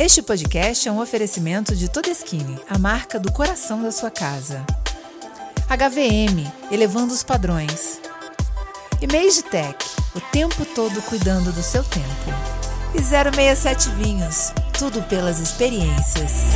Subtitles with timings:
[0.00, 4.64] Este podcast é um oferecimento de Todeskine, a marca do coração da sua casa.
[5.66, 8.00] HVM, elevando os padrões.
[9.02, 9.84] E Tech,
[10.14, 12.30] o tempo todo cuidando do seu tempo.
[12.94, 16.52] E 067 Vinhos, tudo pelas experiências.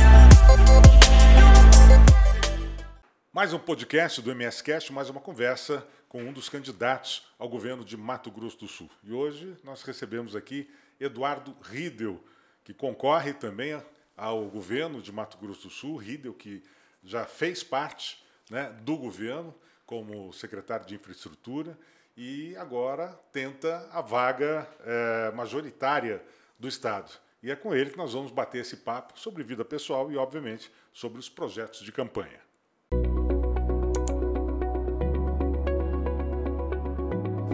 [3.33, 7.97] Mais um podcast do MSCast, mais uma conversa com um dos candidatos ao governo de
[7.97, 8.89] Mato Grosso do Sul.
[9.03, 12.23] E hoje nós recebemos aqui Eduardo Riedel,
[12.63, 13.81] que concorre também
[14.15, 16.63] ao governo de Mato Grosso do Sul, Riedel, que
[17.03, 19.53] já fez parte né, do governo
[19.85, 21.77] como secretário de infraestrutura
[22.15, 26.23] e agora tenta a vaga é, majoritária
[26.57, 27.11] do Estado.
[27.41, 30.71] E é com ele que nós vamos bater esse papo sobre vida pessoal e, obviamente,
[30.93, 32.39] sobre os projetos de campanha.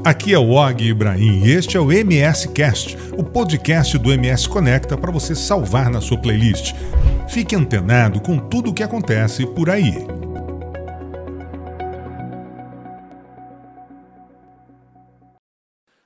[0.05, 4.47] Aqui é o Og Ibrahim e este é o MS Cast, o podcast do MS
[4.47, 6.73] Conecta para você salvar na sua playlist.
[7.27, 9.91] Fique antenado com tudo o que acontece por aí.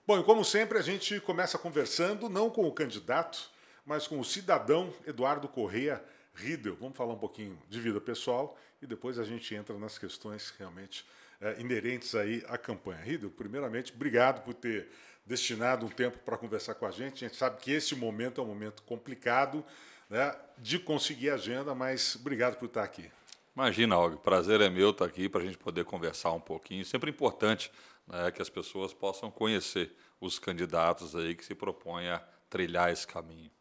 [0.08, 3.52] Bom, e como sempre, a gente começa conversando não com o candidato,
[3.86, 6.76] mas com o cidadão Eduardo Correia Riedel.
[6.80, 11.06] Vamos falar um pouquinho de vida pessoal e depois a gente entra nas questões realmente
[11.44, 13.02] é, inerentes aí à campanha.
[13.04, 14.88] Rido, primeiramente, obrigado por ter
[15.26, 17.26] destinado um tempo para conversar com a gente.
[17.26, 19.64] A gente sabe que esse momento é um momento complicado
[20.10, 23.12] né, de conseguir agenda, mas obrigado por estar aqui.
[23.54, 26.86] Imagina, Og, prazer é meu estar aqui para a gente poder conversar um pouquinho.
[26.86, 27.70] Sempre importante
[28.08, 29.92] né, que as pessoas possam conhecer
[30.22, 33.52] os candidatos aí que se propõem a trilhar esse caminho.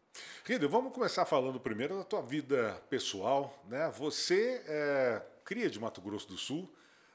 [0.45, 3.61] Rido, vamos começar falando primeiro da tua vida pessoal.
[3.67, 3.91] Né?
[3.97, 6.73] Você é cria de Mato Grosso do Sul,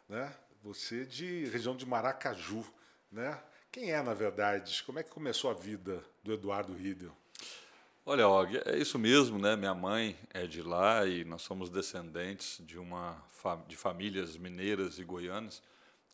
[0.09, 0.31] né?
[0.69, 2.63] Você de região de Maracaju,
[3.11, 3.43] né?
[3.73, 4.83] Quem é, na verdade?
[4.85, 7.17] Como é que começou a vida do Eduardo Riedel?
[8.05, 9.57] Olha, Og, é isso mesmo, né?
[9.57, 13.17] Minha mãe é de lá e nós somos descendentes de uma
[13.67, 15.63] de famílias mineiras e goianas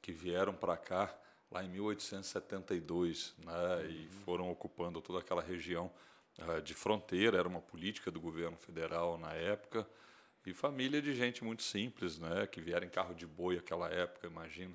[0.00, 1.12] que vieram para cá
[1.50, 3.52] lá em 1872, né?
[3.52, 3.90] Uhum.
[3.90, 5.90] E foram ocupando toda aquela região
[6.38, 7.36] uh, de fronteira.
[7.36, 9.84] Era uma política do governo federal na época.
[10.46, 12.46] E família de gente muito simples, né?
[12.46, 14.74] Que vieram em carro de boi aquela época, imagina.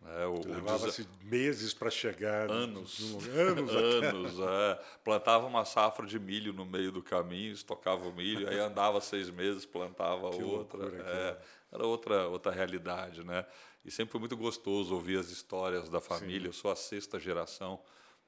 [0.00, 0.26] Né?
[0.46, 2.50] Levava-se meses para chegar.
[2.50, 3.00] Anos.
[3.26, 3.74] anos.
[3.74, 4.80] anos é.
[5.02, 9.28] Plantava uma safra de milho no meio do caminho, estocava o milho, aí andava seis
[9.28, 10.78] meses, plantava que outra.
[10.78, 11.38] Loucura, é,
[11.72, 13.44] era outra, outra realidade, né?
[13.84, 16.42] E sempre foi muito gostoso ouvir as histórias da família.
[16.42, 16.46] Sim.
[16.46, 17.80] Eu sou a sexta geração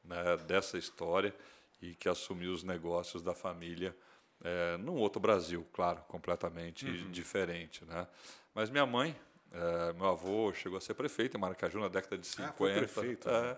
[0.05, 1.35] né, dessa história
[1.81, 3.95] e que assumiu os negócios da família
[4.43, 7.11] é, num outro Brasil, claro, completamente uhum.
[7.11, 7.85] diferente.
[7.85, 8.07] Né?
[8.55, 9.17] Mas minha mãe,
[9.53, 12.51] é, meu avô chegou a ser prefeito em Maracaju na década de 50.
[12.51, 13.57] Ah, foi prefeito, é, né?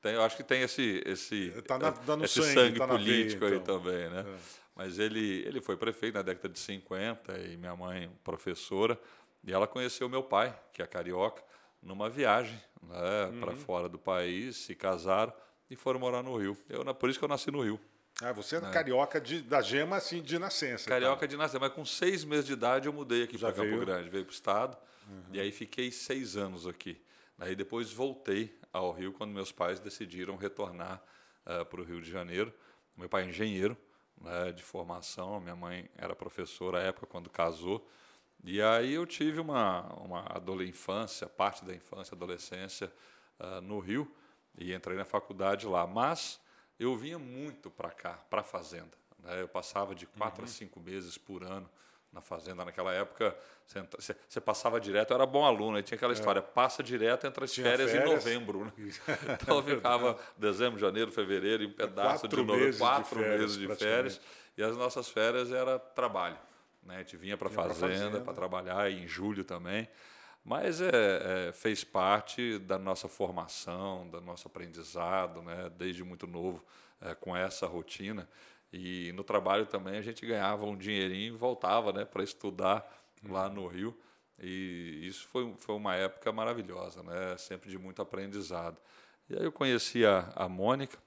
[0.00, 3.44] tem, eu acho que tem esse, esse, tá na, tá esse sangue, sangue tá político
[3.46, 3.76] veia, então.
[3.76, 4.10] aí também.
[4.10, 4.24] Né?
[4.26, 4.64] É.
[4.76, 8.98] Mas ele, ele foi prefeito na década de 50 e minha mãe professora.
[9.46, 11.42] E ela conheceu meu pai, que é carioca,
[11.82, 13.40] numa viagem né, uhum.
[13.40, 15.32] para fora do país, se casaram
[15.70, 16.56] e foram morar no Rio.
[16.68, 17.78] Eu, por isso que eu nasci no Rio.
[18.22, 18.70] Ah, você é né?
[18.70, 20.88] carioca de, da gema, assim, de nascença.
[20.88, 21.28] Carioca então.
[21.28, 24.24] de nascença, mas com seis meses de idade eu mudei aqui para Campo Grande, veio
[24.24, 24.76] para o estado,
[25.08, 25.22] uhum.
[25.32, 27.00] e aí fiquei seis anos aqui.
[27.38, 31.02] Aí depois voltei ao Rio quando meus pais decidiram retornar
[31.44, 32.54] uh, eh, para o Rio de Janeiro.
[32.96, 33.76] Meu pai é engenheiro
[34.20, 37.88] né, de formação, minha mãe era professora à época quando casou.
[38.44, 42.92] E aí eu tive uma, uma adolescência, parte da infância, adolescência
[43.40, 44.08] uh, no Rio,
[44.56, 45.86] e entrei na faculdade lá.
[45.86, 46.40] Mas
[46.78, 48.96] eu vinha muito para cá, para a fazenda.
[49.18, 49.42] Né?
[49.42, 50.48] Eu passava de quatro uhum.
[50.48, 51.68] a cinco meses por ano
[52.12, 52.64] na fazenda.
[52.64, 53.36] Naquela época,
[54.28, 55.76] você, passava direto, era bom aluno.
[55.76, 56.14] Aí tinha aquela é.
[56.14, 58.64] história, passa direto, entra as férias, férias, em novembro.
[58.64, 58.72] Né?
[59.40, 63.58] então eu ficava dezembro, janeiro, fevereiro, em pedaço quatro de novembro, quatro de férias, meses
[63.58, 64.20] de férias.
[64.56, 66.38] E as nossas férias era trabalho.
[66.84, 66.96] Né?
[66.96, 69.88] A gente vinha para a fazenda para trabalhar, e em julho também.
[70.44, 75.70] Mas é, é, fez parte da nossa formação, do nosso aprendizado, né?
[75.70, 76.62] desde muito novo,
[77.00, 78.28] é, com essa rotina.
[78.70, 82.86] E no trabalho também a gente ganhava um dinheirinho e voltava né, para estudar
[83.26, 83.98] lá no Rio.
[84.38, 87.38] E isso foi, foi uma época maravilhosa, né?
[87.38, 88.78] sempre de muito aprendizado.
[89.30, 90.98] E aí eu conheci a, a Mônica,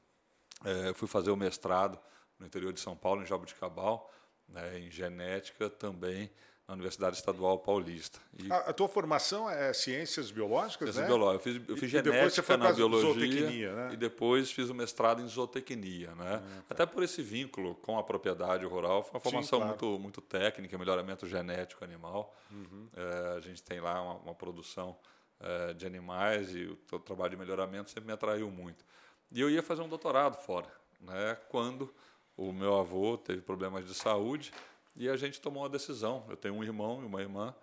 [0.66, 2.00] é, fui fazer o mestrado
[2.40, 4.12] no interior de São Paulo, em Jabuticabal,
[4.48, 6.31] né, em genética também
[6.68, 8.19] na Universidade Estadual Paulista.
[8.38, 11.08] E a, a, tua formação é ciências biológicas, ciências né?
[11.08, 11.56] biológicas.
[11.56, 13.90] Eu fiz, eu fiz e, genética e na biologia né?
[13.94, 16.44] e depois fiz o mestrado em zootecnia, né?
[16.68, 16.75] Tá.
[16.75, 19.68] Até por esse vínculo com a propriedade rural, foi uma formação Sim, claro.
[19.68, 22.36] muito muito técnica, melhoramento genético animal.
[22.52, 22.90] Uhum.
[22.94, 24.98] É, a gente tem lá uma, uma produção
[25.40, 28.84] é, de animais e o, o trabalho de melhoramento sempre me atraiu muito.
[29.31, 30.68] E eu ia fazer um doutorado fora,
[31.00, 31.38] né?
[31.48, 31.94] Quando
[32.36, 34.52] o meu avô teve problemas de saúde
[34.97, 36.25] e a gente tomou uma decisão.
[36.27, 37.55] Eu tenho um irmão e uma irmã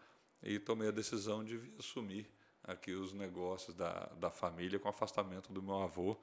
[0.42, 2.30] e tomei a decisão de assumir
[2.62, 6.16] aqui os negócios da, da família com afastamento do meu avô.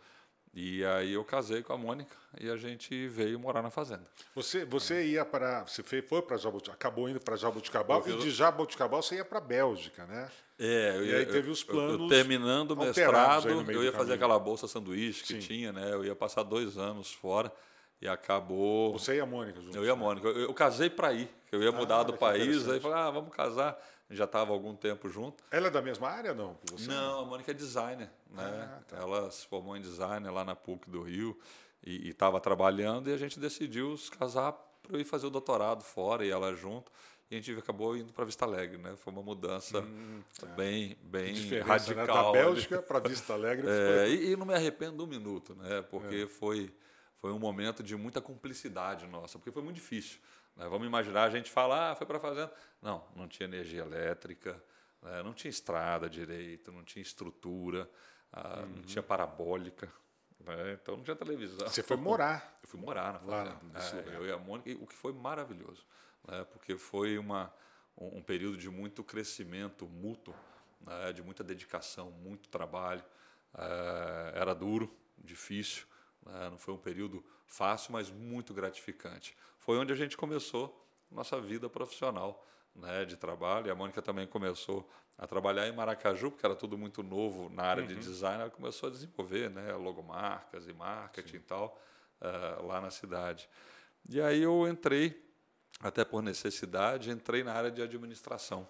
[0.53, 4.05] E aí eu casei com a Mônica e a gente veio morar na fazenda.
[4.35, 9.01] Você, você ia para, você foi para Jaboticabal, acabou indo para Jaboticabal e de Jaboticabal
[9.01, 10.29] você ia para a Bélgica, né?
[10.59, 11.93] É, eu e aí teve os planos.
[11.93, 15.39] Eu, eu terminando o mestrado, eu ia fazer aquela bolsa sanduíche que Sim.
[15.39, 15.93] tinha, né?
[15.93, 17.51] Eu ia passar dois anos fora
[18.01, 18.93] e acabou.
[18.93, 19.75] Você e a Mônica juntos?
[19.75, 20.01] Eu e a né?
[20.01, 20.27] Mônica.
[20.27, 21.29] Eu, eu casei para ir.
[21.51, 23.77] Eu ia mudar ah, do país, aí falei, ah, vamos casar.
[24.09, 25.43] Já estava algum tempo junto.
[25.51, 26.57] Ela é da mesma área, não?
[26.71, 28.69] Você não, a Mônica é designer, né?
[28.69, 28.97] Ah, tá.
[28.97, 31.37] Ela se formou em design lá na PUC do Rio
[31.83, 34.51] e estava trabalhando e a gente decidiu se casar
[34.83, 36.91] para eu ir fazer o doutorado fora e ela junto
[37.31, 38.93] e a gente acabou indo para Vista Alegre, né?
[38.97, 40.21] Foi uma mudança hum,
[40.57, 41.61] bem, bem né?
[41.61, 41.95] radical.
[41.95, 42.05] Né?
[42.05, 43.65] Da Bélgica para Vista Alegre.
[43.71, 45.81] é, e, e, não me arrependo um minuto, né?
[45.83, 46.27] Porque é.
[46.27, 46.69] foi,
[47.21, 50.19] foi um momento de muita cumplicidade nossa, porque foi muito difícil.
[50.55, 50.67] Né?
[50.67, 52.51] Vamos imaginar a gente falar, ah, foi para a fazenda.
[52.81, 54.61] Não, não tinha energia elétrica,
[55.01, 55.23] né?
[55.23, 57.89] não tinha estrada direito, não tinha estrutura,
[58.33, 58.75] ah, uhum.
[58.75, 59.89] não tinha parabólica.
[60.39, 60.73] Né?
[60.81, 61.67] Então não tinha televisão.
[61.69, 62.59] Você foi morar?
[62.61, 64.11] Eu fui morar na fazenda.
[64.11, 65.85] Lá, é, eu e a Mônica, o que foi maravilhoso
[66.27, 67.53] né, porque foi uma,
[67.97, 70.35] um período de muito crescimento mútuo,
[70.81, 73.03] né, de muita dedicação, muito trabalho.
[73.57, 75.90] É, era duro, difícil, né,
[76.25, 79.35] não foi um período fácil, mas muito gratificante.
[79.57, 80.81] Foi onde a gente começou
[81.11, 82.45] nossa vida profissional
[82.75, 83.67] né, de trabalho.
[83.67, 87.63] E a Mônica também começou a trabalhar em Maracaju, porque era tudo muito novo na
[87.63, 87.87] área uhum.
[87.87, 88.41] de design.
[88.41, 91.37] Ela começou a desenvolver né, logomarcas e marketing Sim.
[91.37, 91.81] e tal,
[92.21, 93.47] uh, lá na cidade.
[94.09, 95.23] E aí eu entrei
[95.79, 98.67] até por necessidade, entrei na área de administração.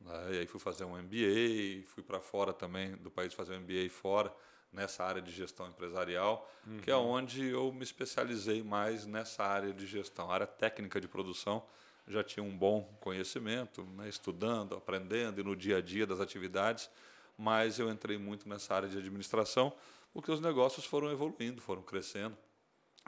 [0.00, 0.34] Né?
[0.34, 3.88] E aí fui fazer um MBA, fui para fora também do país fazer um MBA
[3.90, 4.34] fora,
[4.72, 6.78] nessa área de gestão empresarial, uhum.
[6.78, 11.64] que é onde eu me especializei mais nessa área de gestão, área técnica de produção.
[12.06, 14.08] Já tinha um bom conhecimento, né?
[14.08, 16.88] estudando, aprendendo e no dia a dia das atividades,
[17.36, 19.72] mas eu entrei muito nessa área de administração,
[20.12, 22.36] porque os negócios foram evoluindo, foram crescendo,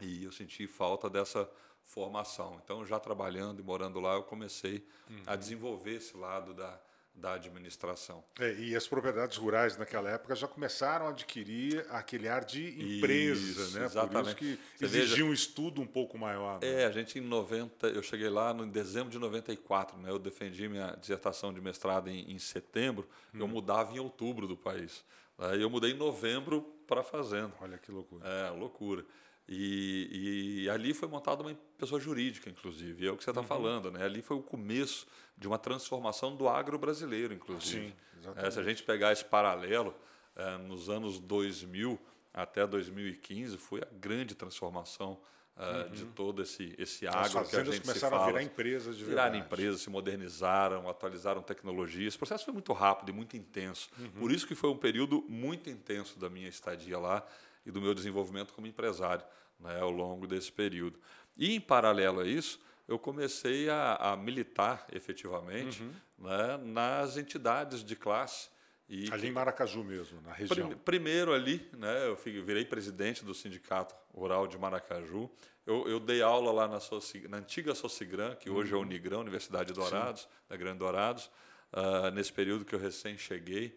[0.02, 1.48] e eu senti falta dessa
[1.82, 2.60] formação.
[2.62, 5.22] Então, já trabalhando e morando lá, eu comecei uhum.
[5.26, 6.78] a desenvolver esse lado da,
[7.18, 8.24] da administração.
[8.38, 13.62] É, e as propriedades rurais naquela época já começaram a adquirir aquele ar de empresa,
[13.62, 13.84] isso, né?
[13.84, 14.34] Exatamente.
[14.36, 16.60] Por isso que exigia um estudo um pouco maior.
[16.60, 16.82] Né?
[16.82, 20.10] É, a gente em 90, eu cheguei lá no, em dezembro de 94, né?
[20.10, 23.40] Eu defendi minha dissertação de mestrado em, em setembro, hum.
[23.40, 25.04] eu mudava em outubro do país.
[25.38, 27.52] Aí eu mudei em novembro para a fazenda.
[27.60, 28.26] Olha que loucura.
[28.26, 29.04] É, loucura.
[29.48, 33.46] E, e, ali foi montada uma pessoa jurídica, inclusive, é o que você está uhum.
[33.46, 33.90] falando.
[33.90, 34.04] Né?
[34.04, 35.06] Ali foi o começo
[35.38, 37.88] de uma transformação do agro brasileiro, inclusive.
[37.88, 38.46] Sim, exatamente.
[38.46, 39.94] É, se a gente pegar esse paralelo,
[40.36, 41.98] é, nos anos 2000
[42.34, 45.18] até 2015, foi a grande transformação
[45.56, 45.90] é, uhum.
[45.92, 48.22] de todo esse, esse agro As que a gente começaram se fala.
[48.22, 49.46] a virar empresas de Viraram verdade.
[49.46, 52.14] empresas, se modernizaram, atualizaram tecnologias.
[52.14, 53.88] O processo foi muito rápido e muito intenso.
[53.98, 54.10] Uhum.
[54.10, 57.26] Por isso que foi um período muito intenso da minha estadia lá
[57.64, 59.24] e do meu desenvolvimento como empresário
[59.58, 60.98] né, ao longo desse período.
[61.36, 65.92] E, em paralelo a isso, eu comecei a, a militar efetivamente uhum.
[66.18, 68.48] né, nas entidades de classe.
[68.88, 70.70] E ali em Maracaju mesmo, na região.
[70.78, 75.30] primeiro ali, né, eu virei presidente do Sindicato Rural de Maracaju.
[75.66, 78.80] Eu, eu dei aula lá na, Soci, na antiga Socigram, que hoje uhum.
[78.80, 80.28] é Unigrão, Universidade de Dourados, Sim.
[80.48, 81.30] da Grande Dourados,
[81.74, 83.76] uh, nesse período que eu recém cheguei.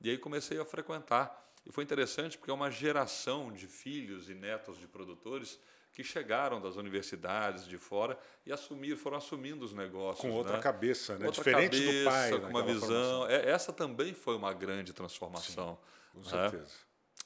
[0.00, 4.34] E aí comecei a frequentar e foi interessante porque é uma geração de filhos e
[4.34, 5.58] netos de produtores
[5.92, 10.20] que chegaram das universidades de fora e assumiram, foram assumindo os negócios.
[10.20, 10.62] Com outra né?
[10.62, 11.26] cabeça, né?
[11.26, 12.40] Outra Diferente cabeça, do pai.
[12.40, 13.26] Com uma visão.
[13.28, 15.78] É, essa também foi uma grande transformação.
[16.12, 16.50] Sim, com né?
[16.50, 16.72] certeza.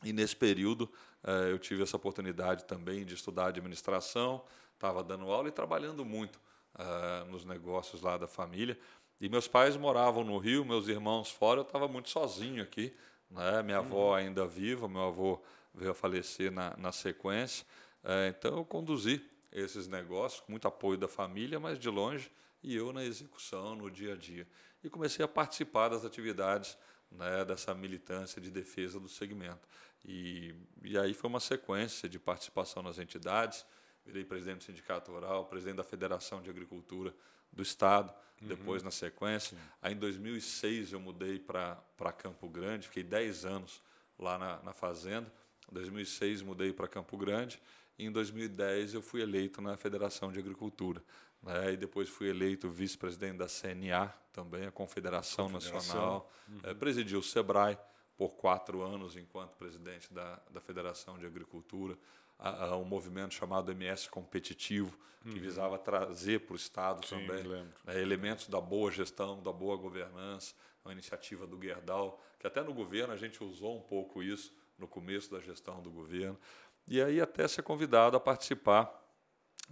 [0.02, 0.92] E nesse período
[1.24, 6.38] eh, eu tive essa oportunidade também de estudar administração, estava dando aula e trabalhando muito
[6.78, 8.78] eh, nos negócios lá da família.
[9.18, 12.94] E meus pais moravam no Rio, meus irmãos fora, eu estava muito sozinho aqui
[13.30, 13.62] né?
[13.62, 14.14] Minha avó uhum.
[14.14, 15.42] ainda viva, meu avô
[15.74, 17.66] veio a falecer na, na sequência.
[18.02, 22.30] É, então eu conduzi esses negócios com muito apoio da família, mas de longe,
[22.62, 24.46] e eu na execução, no dia a dia.
[24.82, 26.76] E comecei a participar das atividades
[27.10, 29.68] né, dessa militância de defesa do segmento.
[30.04, 33.64] E, e aí foi uma sequência de participação nas entidades.
[34.04, 37.14] Virei presidente do Sindicato Rural, presidente da Federação de Agricultura
[37.52, 38.48] do Estado, uhum.
[38.48, 39.56] depois na sequência.
[39.56, 39.62] Sim.
[39.82, 43.82] Aí em 2006 eu mudei para Campo Grande, fiquei 10 anos
[44.18, 45.32] lá na, na fazenda.
[45.70, 47.60] Em 2006 mudei para Campo Grande
[47.98, 51.02] e em 2010 eu fui eleito na Federação de Agricultura.
[51.42, 51.72] Né?
[51.72, 55.78] E depois fui eleito vice-presidente da CNA, também a Confederação, Confederação.
[55.78, 56.32] Nacional.
[56.48, 56.60] Uhum.
[56.64, 57.78] É, presidi o SEBRAE
[58.16, 61.96] por quatro anos enquanto presidente da, da Federação de Agricultura.
[62.38, 65.40] A, a um movimento chamado MS Competitivo, que uhum.
[65.40, 67.42] visava trazer para o Estado Sim, também
[67.84, 72.72] né, elementos da boa gestão, da boa governança, uma iniciativa do Gerdau, que até no
[72.72, 76.38] governo a gente usou um pouco isso no começo da gestão do governo,
[76.86, 79.02] e aí até ser convidado a participar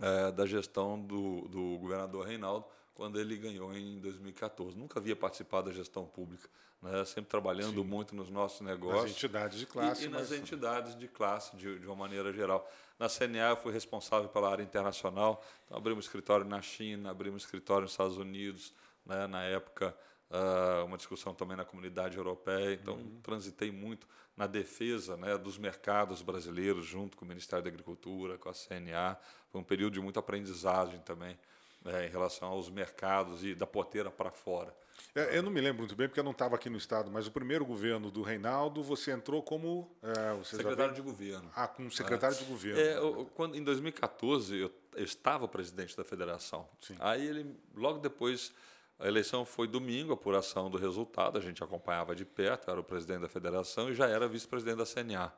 [0.00, 4.78] é, da gestão do, do governador Reinaldo, quando ele ganhou em 2014.
[4.78, 6.48] Nunca havia participado da gestão pública,
[6.80, 7.04] né?
[7.04, 7.88] sempre trabalhando Sim.
[7.88, 9.02] muito nos nossos negócios.
[9.02, 10.02] Nas entidades de classe.
[10.04, 12.70] E, e nas entidades de classe, de, de, uma maneira geral.
[12.98, 17.82] Na CNA, eu fui responsável pela área internacional, então, abrimos escritório na China, abrimos escritório
[17.82, 18.72] nos Estados Unidos,
[19.04, 19.26] né?
[19.26, 19.96] na época,
[20.30, 22.74] uh, uma discussão também na comunidade europeia.
[22.74, 23.20] Então, uhum.
[23.22, 28.48] transitei muito na defesa né, dos mercados brasileiros, junto com o Ministério da Agricultura, com
[28.48, 29.16] a CNA.
[29.50, 31.36] Foi um período de muita aprendizagem também
[31.85, 34.75] né, em relação aos mercados e da porteira para fora.
[35.14, 37.26] É, eu não me lembro muito bem, porque eu não estava aqui no Estado, mas
[37.26, 39.95] o primeiro governo do Reinaldo, você entrou como...
[40.03, 41.50] É, secretário de governo.
[41.55, 42.38] Ah, como secretário é.
[42.38, 42.81] de governo.
[42.81, 46.69] É, eu, quando, em 2014, eu, eu, estava presidente da federação.
[46.81, 46.97] Sim.
[46.99, 48.53] Aí ele, logo depois...
[48.97, 53.23] A eleição foi domingo, apuração do resultado, a gente acompanhava de perto, era o presidente
[53.23, 55.33] da federação e já era vice-presidente da CNA.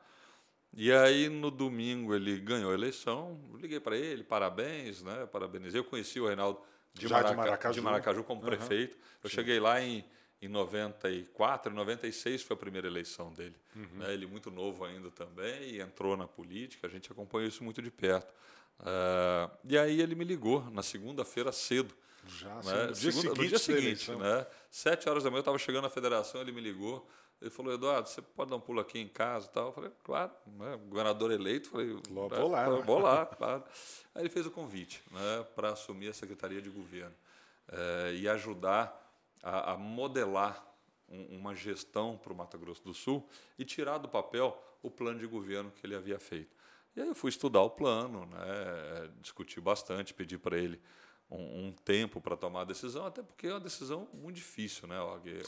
[0.79, 3.39] E aí, no domingo, ele ganhou a eleição.
[3.55, 5.25] Liguei para ele, parabéns, né?
[5.25, 5.79] Parabenizei.
[5.79, 6.61] Eu conheci o Reinaldo
[6.93, 7.73] de, Maraca, de Maracaju.
[7.73, 8.47] de Maracaju como uhum.
[8.47, 8.95] prefeito.
[9.23, 9.37] Eu Sim.
[9.37, 10.05] cheguei lá em,
[10.39, 13.55] em 94, em 96 foi a primeira eleição dele.
[13.75, 13.87] Uhum.
[13.95, 14.13] Né?
[14.13, 17.89] Ele muito novo ainda também, e entrou na política, a gente acompanhou isso muito de
[17.89, 18.31] perto.
[18.79, 21.91] Uh, e aí ele me ligou na segunda-feira cedo.
[22.27, 22.87] Já, né?
[22.87, 24.45] no dia Segunda, seguinte, no dia seguinte né?
[24.69, 27.07] Sete horas da manhã eu estava chegando na federação, ele me ligou.
[27.39, 29.67] Ele falou, Eduardo, você pode dar um pulo aqui em casa e tal?
[29.67, 30.77] Eu falei, claro, né?
[30.89, 31.69] governador eleito.
[31.69, 32.65] Falei, vou lá.
[32.65, 33.63] Falei, vou lá, claro.
[34.15, 37.15] Aí ele fez o convite né, para assumir a Secretaria de Governo
[37.67, 39.07] é, e ajudar
[39.43, 40.65] a, a modelar
[41.07, 43.27] um, uma gestão para o Mato Grosso do Sul
[43.57, 46.55] e tirar do papel o plano de governo que ele havia feito.
[46.95, 50.81] E aí eu fui estudar o plano, né, discuti bastante, pedi para ele
[51.29, 54.97] um, um tempo para tomar a decisão, até porque é uma decisão muito difícil, né,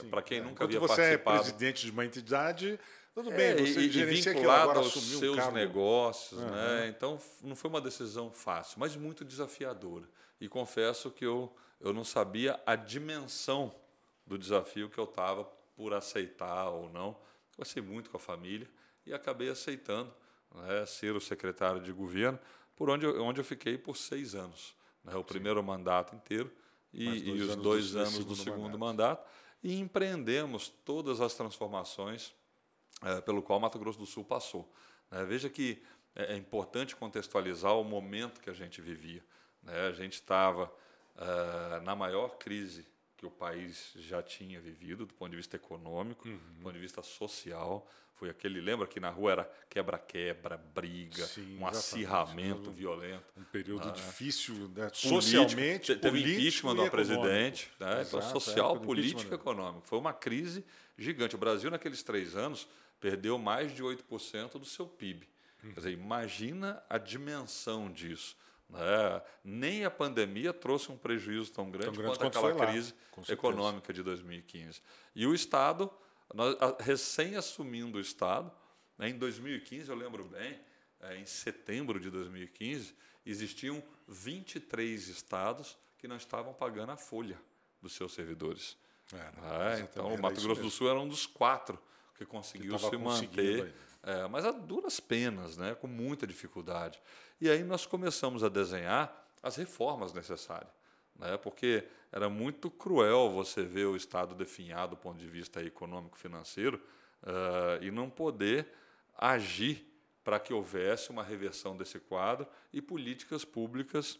[0.09, 0.41] Para quem é.
[0.41, 1.37] nunca Enquanto havia você é participado.
[1.37, 2.79] é presidente de uma entidade,
[3.13, 5.55] tudo bem, é, você e, gerencia vinculado agora aos seus cargo...
[5.55, 6.49] negócios, uhum.
[6.49, 6.87] né?
[6.89, 10.07] Então não foi uma decisão fácil, mas muito desafiadora.
[10.39, 13.73] E confesso que eu eu não sabia a dimensão
[14.27, 15.45] do desafio que eu estava
[15.75, 17.17] por aceitar ou não.
[17.55, 18.69] Conversei muito com a família
[19.05, 20.13] e acabei aceitando
[20.53, 22.37] né, ser o secretário de governo,
[22.75, 24.75] por onde eu, onde eu fiquei por seis anos
[25.09, 26.51] né, o primeiro mandato inteiro
[26.93, 29.19] e, e os dois do, anos do segundo, segundo mandato.
[29.19, 29.29] mandato.
[29.63, 32.33] e empreendemos todas as transformações
[33.03, 34.71] é, pelo qual Mato Grosso do Sul passou.
[35.11, 35.23] Né?
[35.25, 35.81] Veja que
[36.15, 39.23] é, é importante contextualizar o momento que a gente vivia.
[39.63, 39.87] Né?
[39.87, 40.71] A gente estava
[41.15, 42.85] é, na maior crise
[43.19, 46.37] que o país já tinha vivido, do ponto de vista econômico, uhum.
[46.37, 47.85] do ponto de vista social.
[48.13, 53.25] Foi aquele, lembra que na rua era quebra-quebra, briga, Sim, um acirramento violento.
[53.35, 54.89] Um período ah, difícil, né?
[54.93, 58.05] socialmente, Teve político impeachment do presidente, né?
[58.07, 59.85] então, social, político e econômico.
[59.85, 60.63] Foi uma crise
[60.97, 61.35] gigante.
[61.35, 62.69] O Brasil, naqueles três anos,
[63.01, 65.27] perdeu mais de 8% do seu PIB.
[65.63, 65.71] Hum.
[65.73, 68.37] Quer dizer, imagina a dimensão disso.
[68.69, 69.21] Né?
[69.43, 72.93] Nem a pandemia trouxe um prejuízo tão grande, tão grande quanto, quanto aquela crise
[73.27, 74.81] econômica de 2015.
[75.15, 75.91] E o Estado
[76.33, 78.51] nós, recém assumindo o Estado,
[78.97, 80.59] né, em 2015, eu lembro bem,
[81.01, 82.95] é, em setembro de 2015,
[83.25, 87.39] existiam 23 estados que não estavam pagando a folha
[87.81, 88.77] dos seus servidores.
[89.13, 91.79] É, então, o Mato Grosso do Sul era um dos quatro
[92.15, 93.73] que conseguiu que se manter,
[94.03, 97.01] é, mas a duras penas, né, com muita dificuldade.
[97.39, 100.79] E aí nós começamos a desenhar as reformas necessárias
[101.19, 101.37] né?
[101.37, 106.81] porque era muito cruel você ver o Estado definhado do ponto de vista econômico-financeiro
[107.23, 108.67] uh, e não poder
[109.15, 109.85] agir
[110.23, 114.19] para que houvesse uma reversão desse quadro e políticas públicas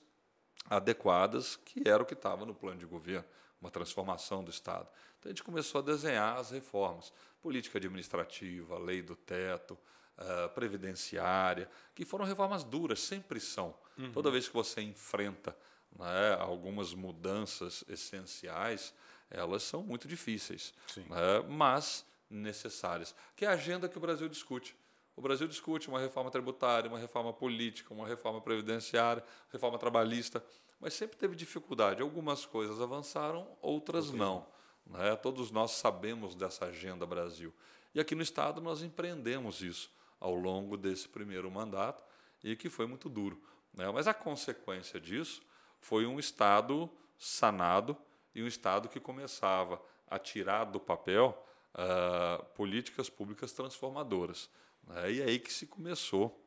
[0.69, 3.25] adequadas, que era o que estava no plano de governo,
[3.61, 4.87] uma transformação do Estado.
[5.17, 9.77] Então a gente começou a desenhar as reformas, política administrativa, lei do teto,
[10.17, 13.75] uh, previdenciária, que foram reformas duras, sempre são.
[13.97, 14.11] Uhum.
[14.11, 15.55] Toda vez que você enfrenta
[15.97, 18.93] né, algumas mudanças essenciais,
[19.29, 23.15] elas são muito difíceis, né, mas necessárias.
[23.35, 24.75] Que é a agenda que o Brasil discute.
[25.15, 30.43] O Brasil discute uma reforma tributária, uma reforma política, uma reforma previdenciária, reforma trabalhista,
[30.79, 32.01] mas sempre teve dificuldade.
[32.01, 34.47] Algumas coisas avançaram, outras não.
[34.89, 35.15] Né?
[35.15, 37.53] Todos nós sabemos dessa agenda Brasil.
[37.93, 42.03] E aqui no Estado nós empreendemos isso ao longo desse primeiro mandato
[42.43, 43.41] e que foi muito duro.
[43.73, 43.89] Né?
[43.91, 45.41] Mas a consequência disso
[45.79, 47.95] foi um Estado sanado
[48.33, 54.49] e um Estado que começava a tirar do papel uh, políticas públicas transformadoras.
[54.87, 55.13] Né?
[55.13, 56.43] E é aí que se começou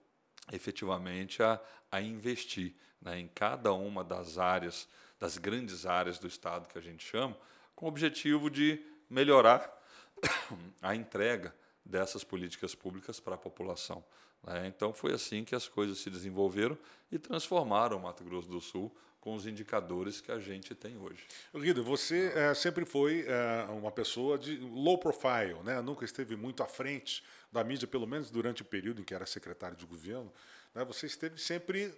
[0.52, 6.68] efetivamente a, a investir né, em cada uma das áreas, das grandes áreas do Estado
[6.68, 7.36] que a gente chama,
[7.82, 9.68] com o objetivo de melhorar
[10.80, 11.52] a entrega
[11.84, 14.04] dessas políticas públicas para a população.
[14.46, 14.68] Né?
[14.68, 16.78] Então, foi assim que as coisas se desenvolveram
[17.10, 21.26] e transformaram o Mato Grosso do Sul com os indicadores que a gente tem hoje.
[21.52, 25.82] Rida, você é, sempre foi é, uma pessoa de low profile, né?
[25.82, 29.26] nunca esteve muito à frente da mídia, pelo menos durante o período em que era
[29.26, 30.32] secretário de governo.
[30.72, 30.84] Né?
[30.84, 31.92] Você esteve sempre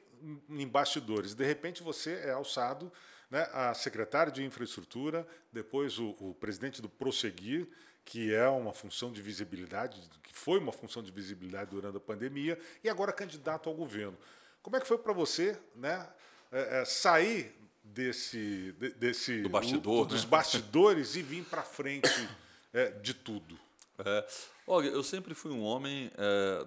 [0.49, 1.35] em bastidores.
[1.35, 2.91] De repente, você é alçado
[3.35, 7.67] né, a secretário de infraestrutura, depois o, o presidente do Prosseguir,
[8.05, 12.57] que é uma função de visibilidade, que foi uma função de visibilidade durante a pandemia,
[12.85, 14.17] e agora candidato ao governo.
[14.63, 16.09] Como é que foi para você, né?
[16.53, 20.31] é, é, sair desse, desse Do bastidor, dos né?
[20.31, 22.29] bastidores e vir para frente
[22.73, 23.59] é, de tudo?
[23.99, 24.29] É,
[24.65, 26.67] olha, eu sempre fui um homem é,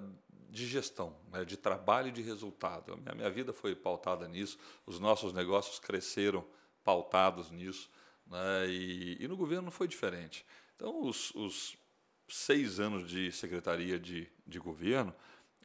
[0.49, 2.91] de gestão, né, de trabalho e de resultado.
[2.91, 6.43] A minha, minha, vida foi pautada nisso, os nossos negócios cresceram
[6.87, 7.89] pautados nisso,
[8.25, 10.45] né, e, e, no governo não foi diferente.
[10.73, 11.75] Então, os, os
[12.29, 15.13] seis anos de secretaria de, de governo,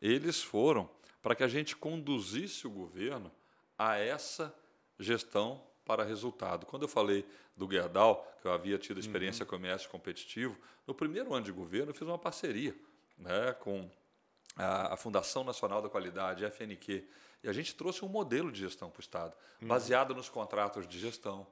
[0.01, 0.91] eles foram
[1.23, 3.31] para que a gente conduzisse o governo
[3.79, 4.53] a essa
[4.99, 6.67] gestão para resultado.
[6.67, 7.25] Quando eu falei
[7.57, 9.51] do Gerdau, que eu havia tido experiência uhum.
[9.51, 12.75] com o MS competitivo, no primeiro ano de governo eu fiz uma parceria
[13.17, 13.89] né, com
[14.57, 17.07] a, a Fundação Nacional da Qualidade, FNQ,
[17.43, 20.99] e a gente trouxe um modelo de gestão para o Estado, baseado nos contratos de
[20.99, 21.47] gestão,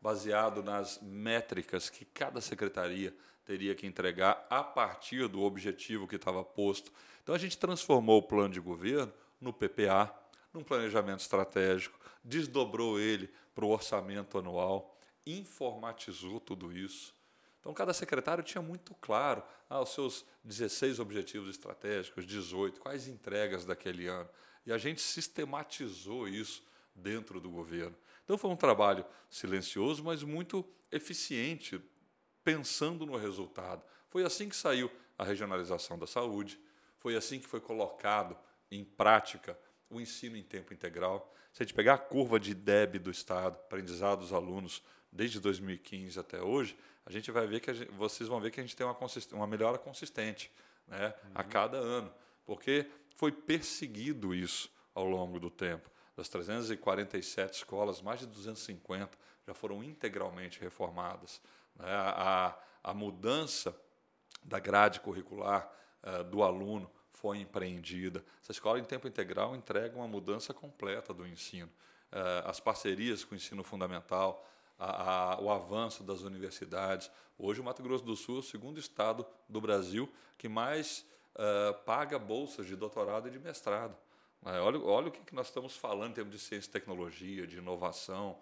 [0.00, 6.42] baseado nas métricas que cada secretaria teria que entregar a partir do objetivo que estava
[6.44, 6.90] posto.
[7.22, 10.14] Então a gente transformou o plano de governo no PPA,
[10.52, 14.96] num planejamento estratégico, desdobrou ele para o orçamento anual,
[15.26, 17.14] informatizou tudo isso.
[17.60, 23.64] Então, cada secretário tinha muito claro ah, os seus 16 objetivos estratégicos, 18, quais entregas
[23.64, 24.28] daquele ano.
[24.66, 26.62] E a gente sistematizou isso
[26.94, 27.96] dentro do governo.
[28.24, 31.80] Então, foi um trabalho silencioso, mas muito eficiente,
[32.42, 33.82] pensando no resultado.
[34.08, 36.58] Foi assim que saiu a regionalização da saúde,
[36.98, 38.36] foi assim que foi colocado
[38.70, 39.58] em prática
[39.90, 41.34] o ensino em tempo integral.
[41.52, 46.18] Se a gente pegar a curva de DEB do Estado, aprendizado dos alunos, desde 2015
[46.18, 48.86] até hoje, a gente vai ver que gente, vocês vão ver que a gente tem
[48.86, 48.96] uma,
[49.32, 50.50] uma melhora consistente
[50.88, 51.30] né, uhum.
[51.34, 52.12] a cada ano,
[52.44, 55.90] porque foi perseguido isso ao longo do tempo.
[56.16, 61.40] Das 347 escolas, mais de 250 já foram integralmente reformadas.
[61.76, 61.86] Né?
[61.90, 63.76] A, a mudança
[64.42, 65.70] da grade curricular
[66.02, 68.24] uh, do aluno foi empreendida.
[68.42, 71.70] Essa escola em tempo integral entrega uma mudança completa do ensino.
[72.14, 74.46] Eh, as parcerias com o ensino fundamental,
[74.78, 77.10] a, a, o avanço das universidades.
[77.36, 81.74] Hoje, o Mato Grosso do Sul é o segundo estado do Brasil que mais uh,
[81.84, 83.96] paga bolsas de doutorado e de mestrado.
[84.42, 87.46] Uh, olha, olha o que, que nós estamos falando em termos de ciência e tecnologia,
[87.46, 88.38] de inovação.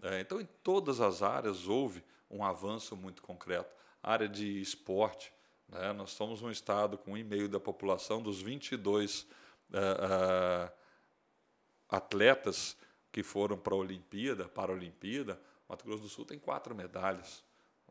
[0.00, 3.74] Uh, então, em todas as áreas houve um avanço muito concreto.
[4.02, 5.32] A área de esporte,
[5.68, 5.92] né?
[5.92, 9.26] Nós somos um estado com um e meio da população, dos 22 uh,
[9.74, 10.72] uh,
[11.88, 12.76] atletas
[13.10, 17.42] que foram para a Olimpíada, para a Olimpíada, Mato Grosso do Sul tem quatro medalhas.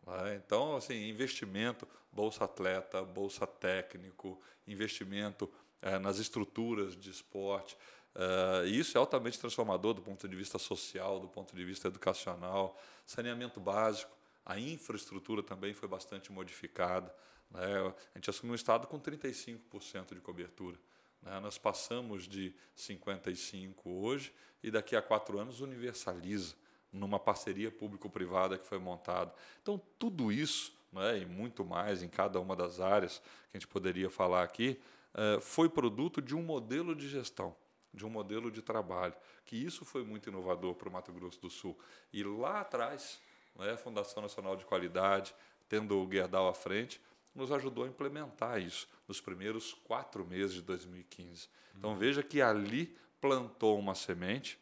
[0.06, 0.36] Né?
[0.36, 7.76] Então, assim, investimento, bolsa atleta, bolsa técnico, investimento uh, nas estruturas de esporte.
[8.16, 12.80] Uh, isso é altamente transformador do ponto de vista social, do ponto de vista educacional,
[13.06, 14.16] saneamento básico,
[14.46, 17.14] a infraestrutura também foi bastante modificada.
[17.50, 17.94] Né?
[18.14, 20.78] A gente assumiu um estado com 35% de cobertura.
[21.22, 21.40] Né?
[21.40, 26.56] Nós passamos de 55% hoje e daqui a quatro anos universaliza
[26.96, 29.34] numa parceria público-privada que foi montada.
[29.62, 33.20] Então, tudo isso né, e muito mais em cada uma das áreas
[33.52, 34.80] que a gente poderia falar aqui,
[35.14, 37.54] eh, foi produto de um modelo de gestão,
[37.94, 41.50] de um modelo de trabalho, que isso foi muito inovador para o Mato Grosso do
[41.50, 41.78] Sul.
[42.14, 43.20] E lá atrás,
[43.56, 45.36] né, a Fundação Nacional de Qualidade,
[45.68, 47.02] tendo o Guerdal à frente,
[47.34, 51.50] nos ajudou a implementar isso nos primeiros quatro meses de 2015.
[51.78, 51.98] Então uhum.
[51.98, 54.58] veja que ali plantou uma semente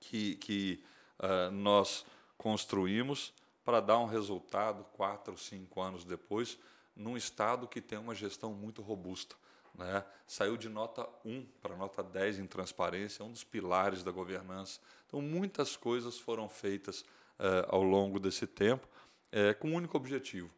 [0.00, 0.84] que, que
[1.18, 2.04] uh, nós
[2.36, 3.32] construímos
[3.64, 6.58] para dar um resultado quatro, cinco anos depois,
[6.94, 9.36] num estado que tem uma gestão muito robusta.
[9.74, 10.04] Né?
[10.26, 14.80] Saiu de nota 1 para nota 10 em transparência, um dos pilares da governança.
[15.06, 17.00] Então, muitas coisas foram feitas
[17.38, 18.86] uh, ao longo desse tempo,
[19.32, 20.50] uh, com um único objetivo: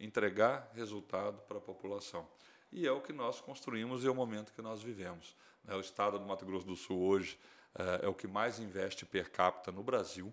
[0.00, 2.26] entregar resultado para a população.
[2.70, 5.36] E é o que nós construímos e é o momento que nós vivemos.
[5.64, 5.74] Né?
[5.74, 7.38] O estado do Mato Grosso do Sul hoje
[7.74, 10.32] é, é o que mais investe per capita no Brasil,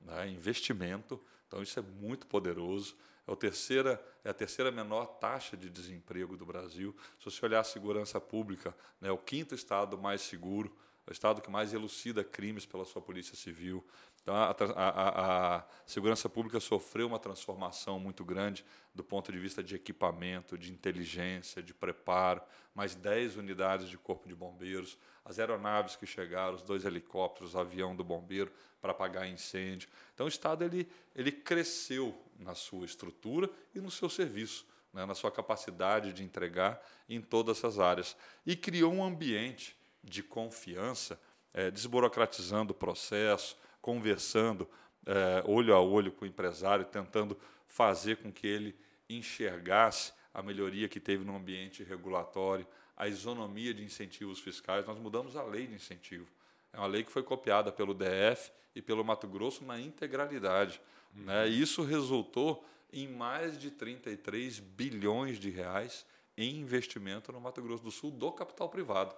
[0.00, 0.28] né?
[0.28, 2.96] investimento, então isso é muito poderoso.
[3.26, 6.94] é, terceira, é a terceira menor taxa de desemprego do Brasil.
[7.18, 11.12] Se você olhar a segurança pública, né, é o quinto estado mais seguro, é o
[11.12, 13.84] estado que mais elucida crimes pela sua polícia civil.
[14.24, 19.62] Então, a, a, a, segurança pública sofreu uma transformação muito grande do ponto de vista
[19.62, 22.40] de equipamento, de inteligência, de preparo,
[22.74, 27.58] mais 10 unidades de corpo de bombeiros, as aeronaves que chegaram, os dois helicópteros, o
[27.58, 29.90] avião do bombeiro para apagar incêndio.
[30.14, 35.14] Então, o Estado ele, ele cresceu na sua estrutura e no seu serviço, né, na
[35.14, 38.16] sua capacidade de entregar em todas essas áreas.
[38.46, 41.20] E criou um ambiente de confiança,
[41.52, 44.66] é, desburocratizando o processo, conversando
[45.04, 48.74] é, olho a olho com o empresário, tentando fazer com que ele
[49.10, 52.66] enxergasse a melhoria que teve no ambiente regulatório,
[52.96, 54.86] a isonomia de incentivos fiscais.
[54.86, 56.26] Nós mudamos a lei de incentivo.
[56.72, 60.80] É uma lei que foi copiada pelo DF e pelo Mato Grosso na integralidade.
[61.14, 61.24] Uhum.
[61.24, 61.46] Né?
[61.48, 66.06] Isso resultou em mais de 33 bilhões de reais
[66.38, 69.14] em investimento no Mato Grosso do Sul do capital privado.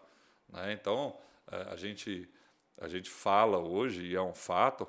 [0.48, 0.72] Né?
[0.72, 1.16] Então,
[1.52, 2.28] é, a gente
[2.78, 4.86] a gente fala hoje, e é um fato,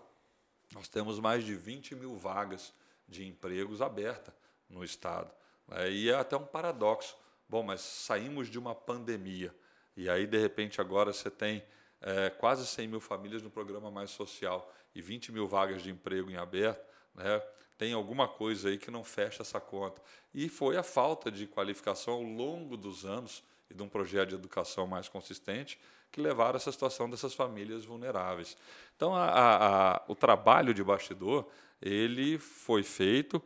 [0.74, 2.74] nós temos mais de 20 mil vagas
[3.08, 4.34] de empregos abertas
[4.70, 5.32] no Estado.
[5.68, 5.92] Né?
[5.92, 7.16] E é até um paradoxo.
[7.48, 9.56] Bom, mas saímos de uma pandemia,
[9.96, 11.64] e aí, de repente, agora você tem
[12.02, 16.30] é, quase 100 mil famílias no programa Mais Social e 20 mil vagas de emprego
[16.30, 17.42] em aberto, né?
[17.78, 20.02] tem alguma coisa aí que não fecha essa conta.
[20.34, 24.36] E foi a falta de qualificação ao longo dos anos e de um projeto de
[24.36, 25.80] educação mais consistente
[26.12, 28.58] que levaram a essa situação dessas famílias vulneráveis.
[28.96, 31.48] Então, a, a, a, o trabalho de bastidor
[31.82, 33.42] ele foi feito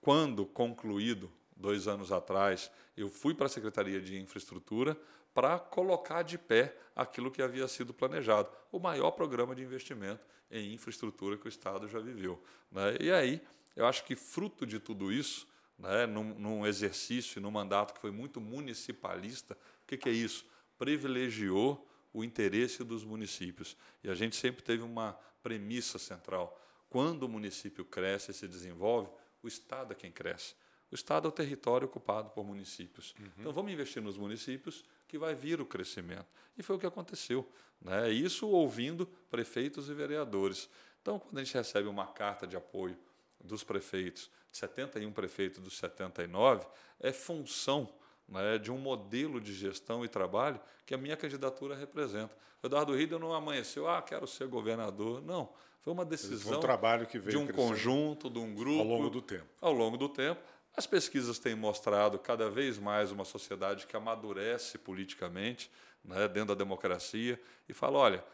[0.00, 2.70] quando concluído dois anos atrás.
[2.96, 4.96] Eu fui para a Secretaria de Infraestrutura
[5.32, 10.74] para colocar de pé aquilo que havia sido planejado, o maior programa de investimento em
[10.74, 12.42] infraestrutura que o Estado já viveu.
[12.70, 12.96] Né?
[13.00, 13.40] E aí,
[13.74, 15.48] eu acho que fruto de tudo isso,
[15.82, 20.46] né, num, num exercício, num mandato que foi muito municipalista, o que, que é isso?
[20.78, 23.76] Privilegiou o interesse dos municípios.
[24.02, 26.58] E a gente sempre teve uma premissa central.
[26.88, 29.10] Quando o município cresce e se desenvolve,
[29.42, 30.54] o Estado é quem cresce.
[30.90, 33.14] O Estado é o território ocupado por municípios.
[33.18, 33.26] Uhum.
[33.38, 36.26] Então vamos investir nos municípios que vai vir o crescimento.
[36.56, 37.50] E foi o que aconteceu.
[37.80, 38.10] Né?
[38.10, 40.68] Isso ouvindo prefeitos e vereadores.
[41.00, 42.96] Então, quando a gente recebe uma carta de apoio
[43.42, 46.66] dos prefeitos, 71 prefeitos dos 79,
[47.00, 47.88] é função
[48.28, 52.34] né, de um modelo de gestão e trabalho que a minha candidatura representa.
[52.62, 55.20] O Eduardo Riedel não amanheceu, ah, quero ser governador.
[55.22, 58.78] Não, foi uma decisão um trabalho que veio de um conjunto, de um grupo.
[58.78, 59.46] Ao longo do tempo.
[59.60, 60.40] Ao longo do tempo.
[60.74, 65.70] As pesquisas têm mostrado cada vez mais uma sociedade que amadurece politicamente,
[66.02, 68.24] né, dentro da democracia, e fala: olha,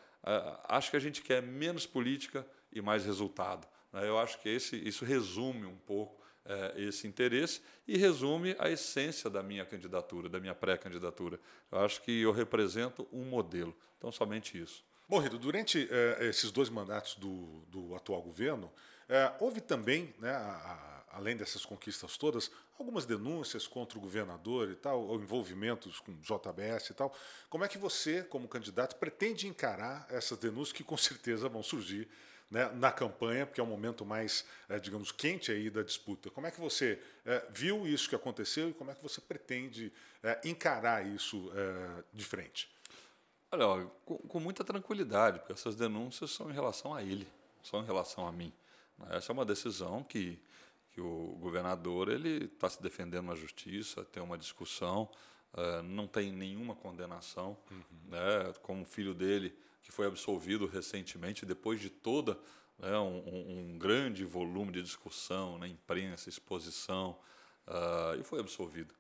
[0.69, 3.67] acho que a gente quer menos política e mais resultado.
[3.99, 4.09] Né.
[4.09, 9.29] Eu acho que esse, isso resume um pouco é, esse interesse e resume a essência
[9.29, 11.39] da minha candidatura, da minha pré-candidatura.
[11.71, 13.77] Eu acho que eu represento um modelo.
[13.99, 14.85] Então, somente isso.
[15.09, 18.71] Bom, Rido, durante é, esses dois mandatos do, do atual governo,
[19.09, 24.71] é, houve também, né, a, a, além dessas conquistas todas, algumas denúncias contra o governador
[24.71, 27.15] e tal, ou envolvimentos com JBS e tal.
[27.49, 32.09] Como é que você, como candidato, pretende encarar essas denúncias que com certeza vão surgir
[32.51, 36.31] né, na campanha, porque é o momento mais, é, digamos, quente aí da disputa.
[36.31, 39.93] Como é que você é, viu isso que aconteceu e como é que você pretende
[40.23, 42.71] é, encarar isso é, de frente?
[43.51, 47.27] Olha, com, com, muita tranquilidade, porque essas denúncias são em relação a ele,
[47.63, 48.53] são em relação a mim.
[49.11, 50.39] Essa é uma decisão que,
[50.93, 55.09] que o governador ele está se defendendo na justiça, tem uma discussão,
[55.55, 57.57] uh, não tem nenhuma condenação.
[57.71, 57.83] Uhum.
[58.09, 59.57] Né, como filho dele
[59.89, 62.39] que foi absolvido recentemente, depois de toda
[62.79, 67.19] né, um, um, grande volume de discussão na imprensa, exposição,
[67.67, 68.95] uh, e foi absolvido.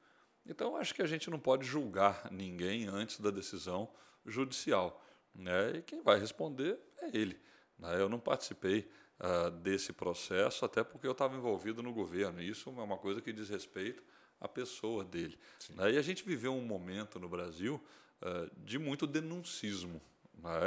[0.49, 3.87] Então, acho que a gente não pode julgar ninguém antes da decisão
[4.25, 5.05] judicial.
[5.35, 5.77] Né?
[5.77, 7.39] E quem vai responder é ele.
[7.79, 8.01] Né?
[8.01, 12.41] Eu não participei uh, desse processo, até porque eu estava envolvido no governo.
[12.41, 14.03] E isso é uma coisa que diz respeito
[14.41, 15.39] à pessoa dele.
[15.75, 15.93] Né?
[15.93, 17.79] E a gente viveu um momento no Brasil
[18.23, 20.01] uh, de muito denuncismo.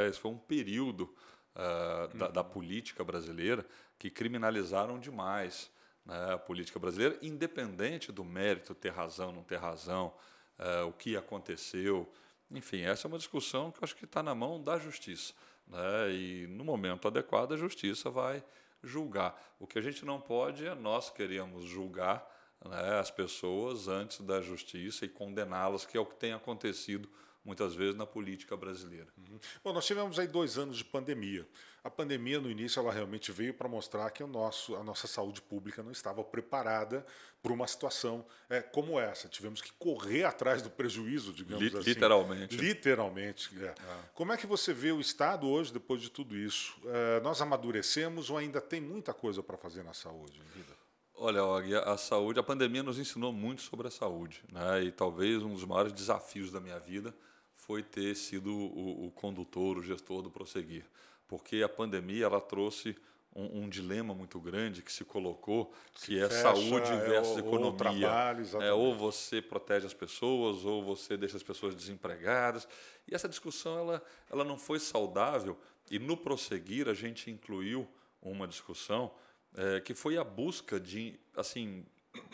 [0.08, 1.14] Esse foi um período
[1.56, 3.66] uh, da, da, política brasileira
[3.98, 5.72] que criminalizaram demais
[6.06, 10.14] né, a política brasileira, independente do mérito ter razão, não ter razão,
[10.60, 12.12] uh, o que aconteceu.
[12.50, 15.34] Enfim, essa é uma discussão que eu acho que está na mão da justiça.
[15.68, 16.12] Né?
[16.12, 18.44] E no momento adequado a justiça vai
[18.84, 19.40] julgar.
[19.60, 22.28] O que a gente não pode é nós queremos julgar
[22.66, 27.10] né, as pessoas antes da justiça e condená-las, que é o que tem acontecido
[27.44, 29.08] muitas vezes, na política brasileira.
[29.18, 29.40] Uhum.
[29.64, 31.48] Bom, nós tivemos aí dois anos de pandemia.
[31.84, 35.42] A pandemia, no início, ela realmente veio para mostrar que o nosso, a nossa saúde
[35.42, 37.04] pública não estava preparada
[37.42, 39.28] para uma situação é, como essa.
[39.28, 41.90] Tivemos que correr atrás do prejuízo, digamos assim.
[41.90, 42.56] Literalmente.
[42.56, 43.64] Literalmente.
[43.64, 43.74] É.
[43.80, 44.04] Ah.
[44.14, 46.80] Como é que você vê o Estado hoje, depois de tudo isso?
[46.86, 50.82] É, nós amadurecemos ou ainda tem muita coisa para fazer na saúde, vida?
[51.16, 54.84] Olha, Og, a saúde, a pandemia nos ensinou muito sobre a saúde, né?
[54.84, 57.14] E talvez um dos maiores desafios da minha vida
[57.56, 60.86] foi ter sido o, o condutor, o gestor do prosseguir,
[61.28, 62.96] porque a pandemia ela trouxe
[63.36, 67.38] um, um, dilema muito grande que se colocou, que, que é fecha, saúde é versus
[67.38, 67.70] é, economia.
[67.70, 72.68] Ou, trabalho, é, ou você protege as pessoas, ou você deixa as pessoas desempregadas.
[73.08, 75.58] E essa discussão ela, ela não foi saudável.
[75.90, 77.88] E no prosseguir a gente incluiu
[78.22, 79.12] uma discussão
[79.56, 81.86] é, que foi a busca de, assim,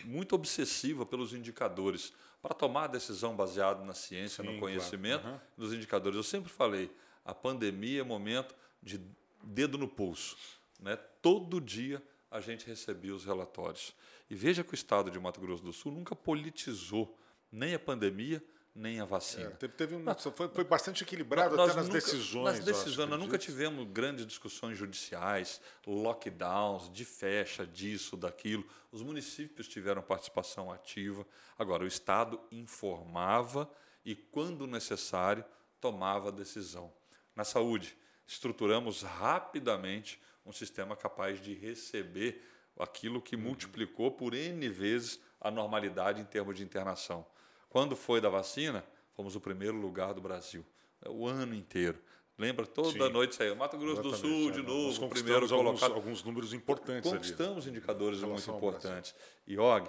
[0.03, 5.35] muito obsessiva pelos indicadores para tomar a decisão baseada na ciência, Sim, no conhecimento, claro.
[5.35, 5.41] uhum.
[5.57, 6.15] nos indicadores.
[6.15, 6.91] Eu sempre falei,
[7.25, 9.01] a pandemia é momento de
[9.43, 10.37] dedo no pulso.
[10.79, 10.95] Né?
[11.21, 13.93] Todo dia a gente recebia os relatórios.
[14.29, 17.17] E veja que o Estado de Mato Grosso do Sul nunca politizou
[17.51, 18.43] nem a pandemia,
[18.77, 19.47] nem a vacina.
[19.47, 22.45] É, teve, teve uma, foi, foi, bastante equilibrado nós até nas nunca, decisões.
[22.45, 28.63] Nas decisões, nós nunca tivemos grandes discussões judiciais, lockdowns, de fecha, disso, daquilo.
[28.91, 31.25] Os municípios tiveram participação ativa.
[31.57, 33.69] Agora, o Estado informava
[34.05, 35.43] e, quando necessário,
[35.81, 36.93] tomava a decisão.
[37.35, 42.43] Na saúde, estruturamos rapidamente um sistema capaz de receber
[42.77, 47.25] aquilo que multiplicou por N vezes a normalidade em termos de internação.
[47.77, 50.65] Quando foi da vacina, fomos o primeiro lugar do Brasil,
[50.99, 51.99] é, o ano inteiro.
[52.35, 52.65] Lembra?
[52.65, 53.11] Toda Sim.
[53.11, 53.55] noite saiu.
[53.55, 55.93] Mato Grosso do Sul, de é, novo, o primeiro alguns, colocado.
[55.93, 59.13] Alguns números importantes Conquistamos ali, indicadores muito importantes.
[59.45, 59.87] E, Og,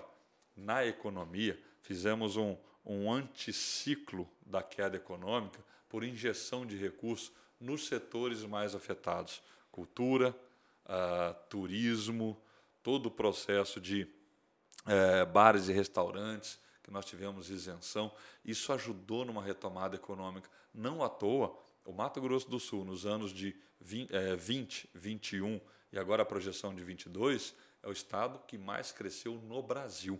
[0.54, 8.44] na economia, fizemos um, um anticiclo da queda econômica por injeção de recursos nos setores
[8.44, 9.40] mais afetados.
[9.72, 10.36] Cultura,
[10.84, 12.38] uh, turismo,
[12.82, 18.10] todo o processo de uh, bares e restaurantes, que nós tivemos isenção.
[18.42, 20.48] Isso ajudou numa retomada econômica.
[20.72, 25.60] Não à toa, o Mato Grosso do Sul, nos anos de 20, é, 20 21
[25.92, 30.18] e agora a projeção de 22, é o estado que mais cresceu no Brasil.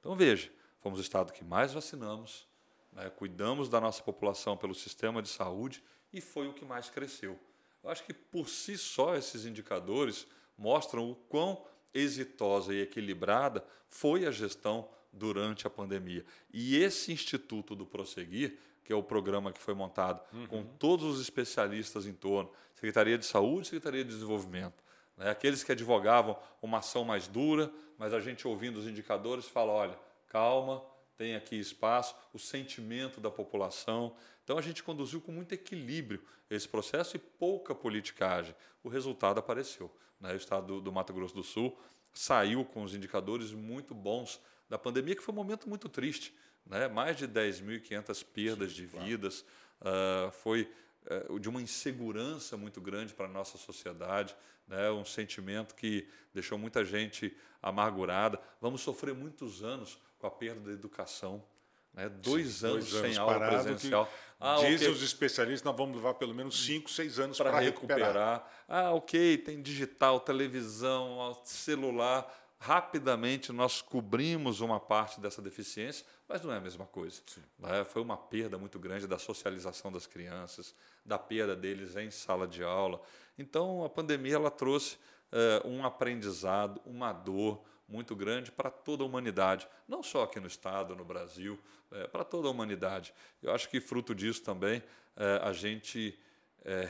[0.00, 2.48] Então veja, fomos o estado que mais vacinamos,
[2.90, 7.38] né, cuidamos da nossa população pelo sistema de saúde e foi o que mais cresceu.
[7.82, 14.26] Eu acho que por si só esses indicadores mostram o quão exitosa e equilibrada foi
[14.26, 16.24] a gestão durante a pandemia.
[16.52, 20.46] E esse Instituto do Prosseguir, que é o programa que foi montado uhum.
[20.46, 24.82] com todos os especialistas em torno, Secretaria de Saúde, Secretaria de Desenvolvimento,
[25.16, 25.30] né?
[25.30, 29.98] aqueles que advogavam uma ação mais dura, mas a gente ouvindo os indicadores fala, olha,
[30.28, 30.82] calma,
[31.16, 34.14] tem aqui espaço, o sentimento da população.
[34.44, 38.54] Então a gente conduziu com muito equilíbrio esse processo e pouca politicagem.
[38.82, 39.94] O resultado apareceu.
[40.20, 40.32] Né?
[40.32, 41.76] O estado do, do Mato Grosso do Sul
[42.12, 46.34] saiu com os indicadores muito bons da pandemia, que foi um momento muito triste.
[46.66, 46.86] Né?
[46.88, 49.44] Mais de 10.500 perdas Sim, de vidas,
[49.80, 50.28] claro.
[50.28, 50.70] uh, foi
[51.30, 54.90] uh, de uma insegurança muito grande para a nossa sociedade, né?
[54.90, 58.38] um sentimento que deixou muita gente amargurada.
[58.60, 61.42] Vamos sofrer muitos anos com a perda da educação.
[61.94, 62.08] Né?
[62.08, 64.12] Dois, Sim, anos dois anos sem aula presencial.
[64.38, 64.88] Ah, Dizem okay.
[64.88, 68.06] os especialistas, nós vamos levar pelo menos cinco, seis anos para recuperar.
[68.06, 68.50] recuperar.
[68.68, 76.52] Ah, ok, tem digital, televisão, celular rapidamente nós cobrimos uma parte dessa deficiência, mas não
[76.52, 77.22] é a mesma coisa.
[77.58, 77.84] Né?
[77.84, 82.64] Foi uma perda muito grande da socialização das crianças, da perda deles em sala de
[82.64, 83.00] aula.
[83.38, 84.98] Então, a pandemia ela trouxe
[85.30, 90.46] eh, um aprendizado, uma dor muito grande para toda a humanidade, não só aqui no
[90.46, 91.58] Estado, no Brasil,
[91.92, 93.14] eh, para toda a humanidade.
[93.40, 94.82] Eu acho que, fruto disso também,
[95.16, 96.18] eh, a gente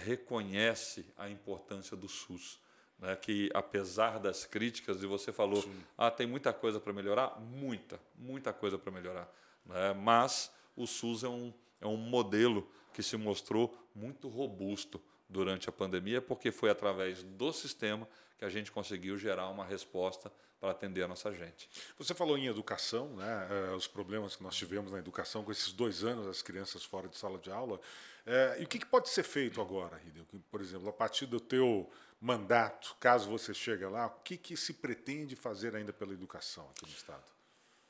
[0.04, 2.58] reconhece a importância do SUS
[2.98, 5.84] né, que apesar das críticas, e você falou, Sim.
[5.96, 9.32] ah, tem muita coisa para melhorar, muita, muita coisa para melhorar.
[9.64, 15.68] Né, mas o SUS é um, é um modelo que se mostrou muito robusto durante
[15.68, 18.08] a pandemia, porque foi através do sistema
[18.38, 21.68] que a gente conseguiu gerar uma resposta para atender a nossa gente.
[21.98, 25.72] Você falou em educação, né, eh, os problemas que nós tivemos na educação com esses
[25.72, 27.80] dois anos, as crianças fora de sala de aula.
[28.26, 30.24] É, e o que, pode ser feito agora, Ridel?
[30.50, 34.74] Por exemplo, a partir do teu mandato, caso você chegue lá, o que, que se
[34.74, 37.24] pretende fazer ainda pela educação aqui no Estado?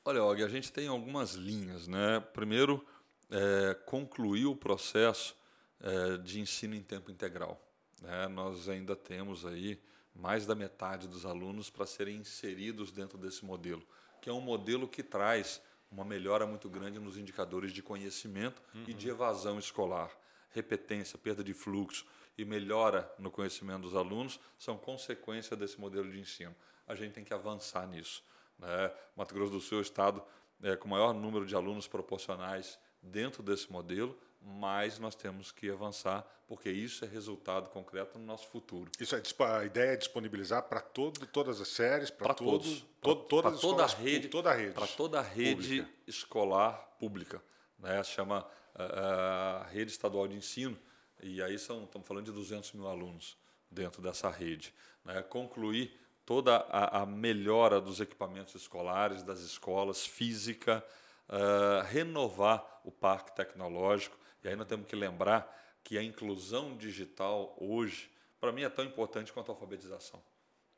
[0.05, 1.87] Olha, Og, a gente tem algumas linhas.
[1.87, 2.21] Né?
[2.33, 2.85] Primeiro,
[3.31, 5.37] é, concluir o processo
[5.81, 7.61] é, de ensino em tempo integral.
[8.01, 8.29] Né?
[8.29, 9.81] Nós ainda temos aí
[10.15, 13.87] mais da metade dos alunos para serem inseridos dentro desse modelo,
[14.21, 15.61] que é um modelo que traz
[15.91, 18.85] uma melhora muito grande nos indicadores de conhecimento uhum.
[18.87, 20.11] e de evasão escolar.
[20.51, 22.05] Repetência, perda de fluxo
[22.39, 26.55] e melhora no conhecimento dos alunos são consequência desse modelo de ensino.
[26.87, 28.23] A gente tem que avançar nisso.
[28.57, 28.93] Né?
[29.17, 30.23] Mato Grosso do Sul é o estado
[30.63, 35.69] é, com o maior número de alunos proporcionais dentro desse modelo, mas nós temos que
[35.69, 38.91] avançar, porque isso é resultado concreto no nosso futuro.
[39.01, 43.61] Isso é a ideia é disponibilizar para todo, todas as séries, para todos, todo, todas
[43.61, 45.91] toda a rede, toda a rede, para toda a rede pública.
[46.07, 47.43] escolar pública,
[47.79, 48.03] né?
[48.05, 48.47] Chama
[48.77, 50.79] uh, rede estadual de ensino
[51.23, 53.37] e aí são estamos falando de 200 mil alunos
[53.71, 55.23] dentro dessa rede, né?
[55.23, 60.85] Concluir toda a, a melhora dos equipamentos escolares, das escolas, física,
[61.29, 64.19] uh, renovar o parque tecnológico.
[64.45, 65.51] E aí nós temos que lembrar
[65.83, 70.23] que a inclusão digital hoje, para mim, é tão importante quanto a alfabetização.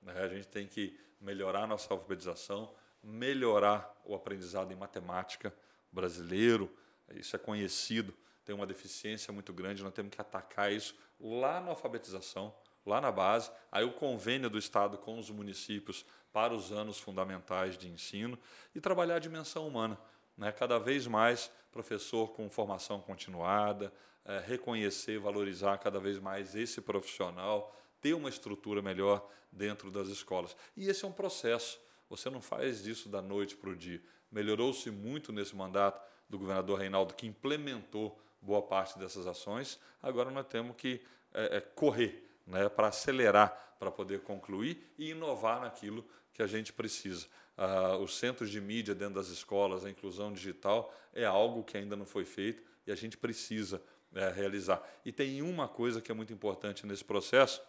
[0.00, 0.12] Né?
[0.22, 2.72] A gente tem que melhorar nossa alfabetização,
[3.02, 5.52] melhorar o aprendizado em matemática
[5.90, 6.70] brasileiro,
[7.14, 11.70] isso é conhecido, tem uma deficiência muito grande, nós temos que atacar isso lá na
[11.70, 16.98] alfabetização, lá na base, aí o convênio do Estado com os municípios para os anos
[16.98, 18.38] fundamentais de ensino
[18.74, 19.98] e trabalhar a dimensão humana.
[20.36, 20.50] Né?
[20.52, 23.92] Cada vez mais professor com formação continuada,
[24.24, 30.56] é, reconhecer, valorizar cada vez mais esse profissional, ter uma estrutura melhor dentro das escolas.
[30.76, 31.80] E esse é um processo.
[32.08, 34.02] Você não faz disso da noite para o dia.
[34.30, 39.78] Melhorou-se muito nesse mandato do governador Reinaldo, que implementou boa parte dessas ações.
[40.02, 41.00] Agora nós temos que
[41.32, 46.72] é, é, correr né, para acelerar, para poder concluir e inovar naquilo que a gente
[46.72, 47.26] precisa.
[47.56, 51.94] Ah, os centros de mídia dentro das escolas, a inclusão digital, é algo que ainda
[51.94, 53.82] não foi feito e a gente precisa
[54.14, 54.82] é, realizar.
[55.04, 57.62] E tem uma coisa que é muito importante nesse processo,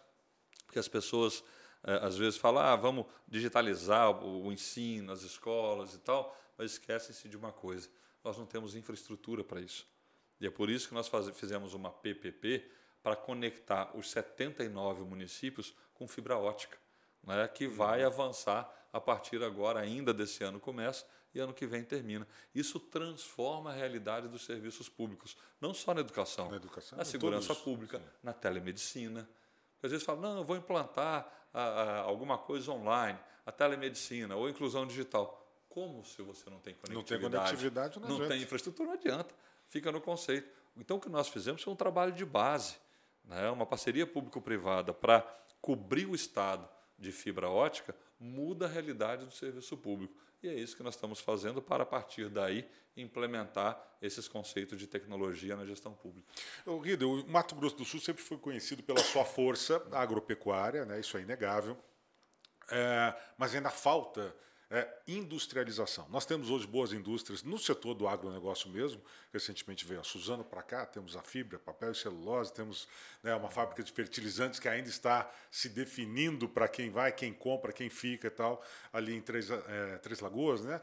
[0.66, 1.44] porque as pessoas
[1.84, 6.72] é, às vezes falam, ah, vamos digitalizar o, o ensino, as escolas e tal, mas
[6.72, 7.88] esquecem-se de uma coisa:
[8.24, 9.86] nós não temos infraestrutura para isso.
[10.42, 12.68] E é por isso que nós faz, fizemos uma PPP
[13.00, 16.76] para conectar os 79 municípios com fibra ótica,
[17.22, 18.08] né, que vai uhum.
[18.08, 22.26] avançar a partir agora, ainda desse ano começa e ano que vem termina.
[22.52, 27.48] Isso transforma a realidade dos serviços públicos, não só na educação, na, educação, na segurança
[27.48, 28.04] todos, pública, sim.
[28.20, 29.30] na telemedicina.
[29.80, 34.46] Às vezes fala, não, eu vou implantar a, a, alguma coisa online, a telemedicina ou
[34.46, 35.38] a inclusão digital.
[35.68, 37.22] Como se você não tem conectividade?
[37.22, 39.32] Não tem conectividade, não, não tem infraestrutura, não adianta.
[39.72, 40.50] Fica no conceito.
[40.76, 42.76] Então, o que nós fizemos foi um trabalho de base
[43.24, 45.22] né, uma parceria público-privada para
[45.62, 50.14] cobrir o Estado de fibra ótica, muda a realidade do serviço público.
[50.42, 54.86] E é isso que nós estamos fazendo para, a partir daí, implementar esses conceitos de
[54.86, 56.28] tecnologia na gestão pública.
[56.82, 61.16] Guido, o Mato Grosso do Sul sempre foi conhecido pela sua força agropecuária, né, isso
[61.16, 61.78] é inegável,
[62.70, 64.36] é, mas ainda falta
[64.72, 66.08] é industrialização.
[66.08, 69.02] Nós temos hoje boas indústrias no setor do agronegócio mesmo.
[69.30, 72.88] Recentemente veio a Suzano para cá, temos a fibra, papel e celulose, temos
[73.22, 77.70] né, uma fábrica de fertilizantes que ainda está se definindo para quem vai, quem compra,
[77.70, 80.62] quem fica e tal, ali em Três, é, Três Lagoas.
[80.62, 80.80] Né?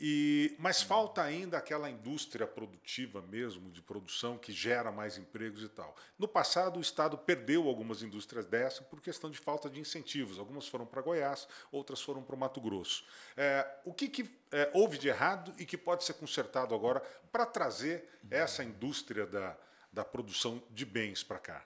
[0.00, 5.68] E, mas falta ainda aquela indústria produtiva mesmo, de produção, que gera mais empregos e
[5.68, 5.94] tal.
[6.18, 10.38] No passado, o Estado perdeu algumas indústrias dessas por questão de falta de incentivos.
[10.38, 13.04] Algumas foram para Goiás, outras foram para o Mato Grosso.
[13.36, 17.00] É, o que, que é, houve de errado e que pode ser consertado agora
[17.30, 19.56] para trazer essa indústria da,
[19.92, 21.64] da produção de bens para cá?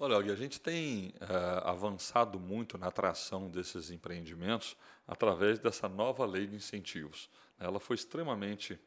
[0.00, 4.76] Olha, a gente tem uh, avançado muito na atração desses empreendimentos
[5.08, 7.28] através dessa nova lei de incentivos.
[7.58, 8.78] Ela foi extremamente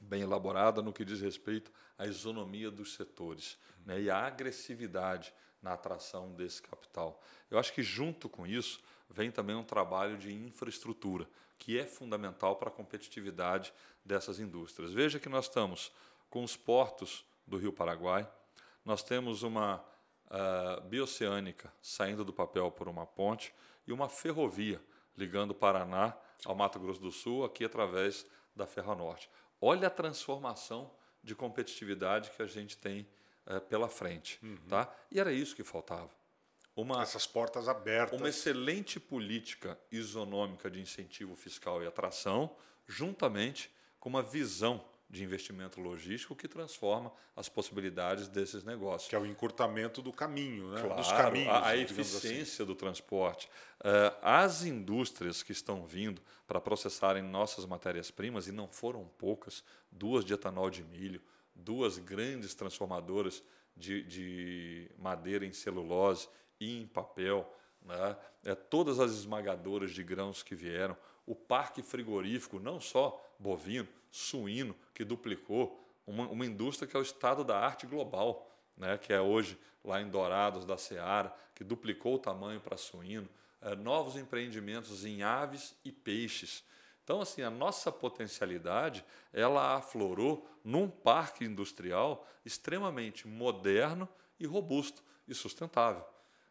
[0.00, 5.32] bem elaborada no que diz respeito à isonomia dos setores né, e à agressividade
[5.62, 7.20] na atração desse capital.
[7.50, 12.56] Eu acho que, junto com isso, vem também um trabalho de infraestrutura, que é fundamental
[12.56, 13.72] para a competitividade
[14.04, 14.92] dessas indústrias.
[14.92, 15.90] Veja que nós estamos
[16.30, 18.30] com os portos do Rio Paraguai,
[18.84, 19.84] nós temos uma
[20.26, 23.52] uh, bioceânica saindo do papel por uma ponte
[23.86, 24.80] e uma ferrovia
[25.18, 29.28] ligando o Paraná ao Mato Grosso do Sul, aqui através da Ferronorte.
[29.60, 30.90] Olha a transformação
[31.22, 33.06] de competitividade que a gente tem
[33.44, 34.38] é, pela frente.
[34.42, 34.56] Uhum.
[34.68, 34.94] Tá?
[35.10, 36.10] E era isso que faltava.
[36.76, 38.18] Uma, Essas portas abertas.
[38.18, 42.54] Uma excelente política isonômica de incentivo fiscal e atração,
[42.86, 49.08] juntamente com uma visão de investimento logístico que transforma as possibilidades desses negócios.
[49.08, 50.82] Que é o encurtamento do caminho, né?
[50.82, 51.48] Claro, dos caminhos.
[51.48, 52.64] A, a eficiência assim.
[52.64, 53.48] do transporte.
[53.80, 60.24] Uh, as indústrias que estão vindo para processarem nossas matérias-primas, e não foram poucas, duas
[60.24, 61.22] de etanol de milho,
[61.54, 63.42] duas grandes transformadoras
[63.74, 66.28] de, de madeira em celulose
[66.60, 67.50] e em papel,
[67.82, 68.16] né?
[68.44, 70.96] é, todas as esmagadoras de grãos que vieram,
[71.28, 77.02] o parque frigorífico, não só bovino, suíno, que duplicou, uma, uma indústria que é o
[77.02, 82.14] estado da arte global, né, que é hoje lá em Dourados da Seara, que duplicou
[82.14, 83.28] o tamanho para suíno,
[83.60, 86.64] é, novos empreendimentos em aves e peixes.
[87.04, 94.08] Então, assim, a nossa potencialidade, ela aflorou num parque industrial extremamente moderno
[94.40, 96.04] e robusto e sustentável.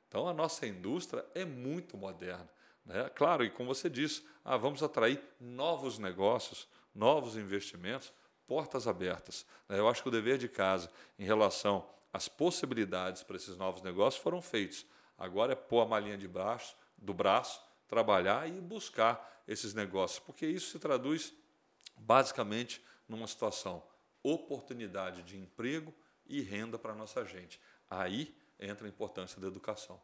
[0.07, 2.47] Então, a nossa indústria é muito moderna.
[2.87, 3.09] Né?
[3.13, 8.13] Claro, e como você disse, ah, vamos atrair novos negócios, novos investimentos,
[8.47, 9.45] portas abertas.
[9.67, 9.77] Né?
[9.77, 14.23] Eu acho que o dever de casa em relação às possibilidades para esses novos negócios
[14.23, 14.85] foram feitos.
[15.17, 20.45] Agora é pôr a malinha de braço, do braço, trabalhar e buscar esses negócios, porque
[20.45, 21.33] isso se traduz
[21.97, 23.83] basicamente numa situação
[24.23, 25.93] oportunidade de emprego
[26.25, 27.59] e renda para a nossa gente.
[27.89, 29.99] Aí entra a importância da educação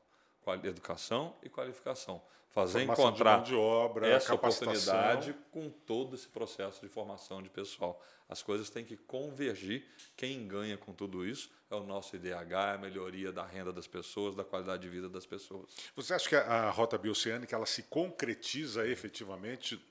[0.64, 2.22] educação e qualificação.
[2.50, 7.50] Fazer formação encontrar de, de obra, essa oportunidade com todo esse processo de formação de
[7.50, 8.00] pessoal.
[8.30, 9.84] As coisas têm que convergir.
[10.16, 13.88] Quem ganha com tudo isso é o nosso IDH, é a melhoria da renda das
[13.88, 15.76] pessoas, da qualidade de vida das pessoas.
[15.96, 19.84] Você acha que a Rota Bioceânica ela se concretiza efetivamente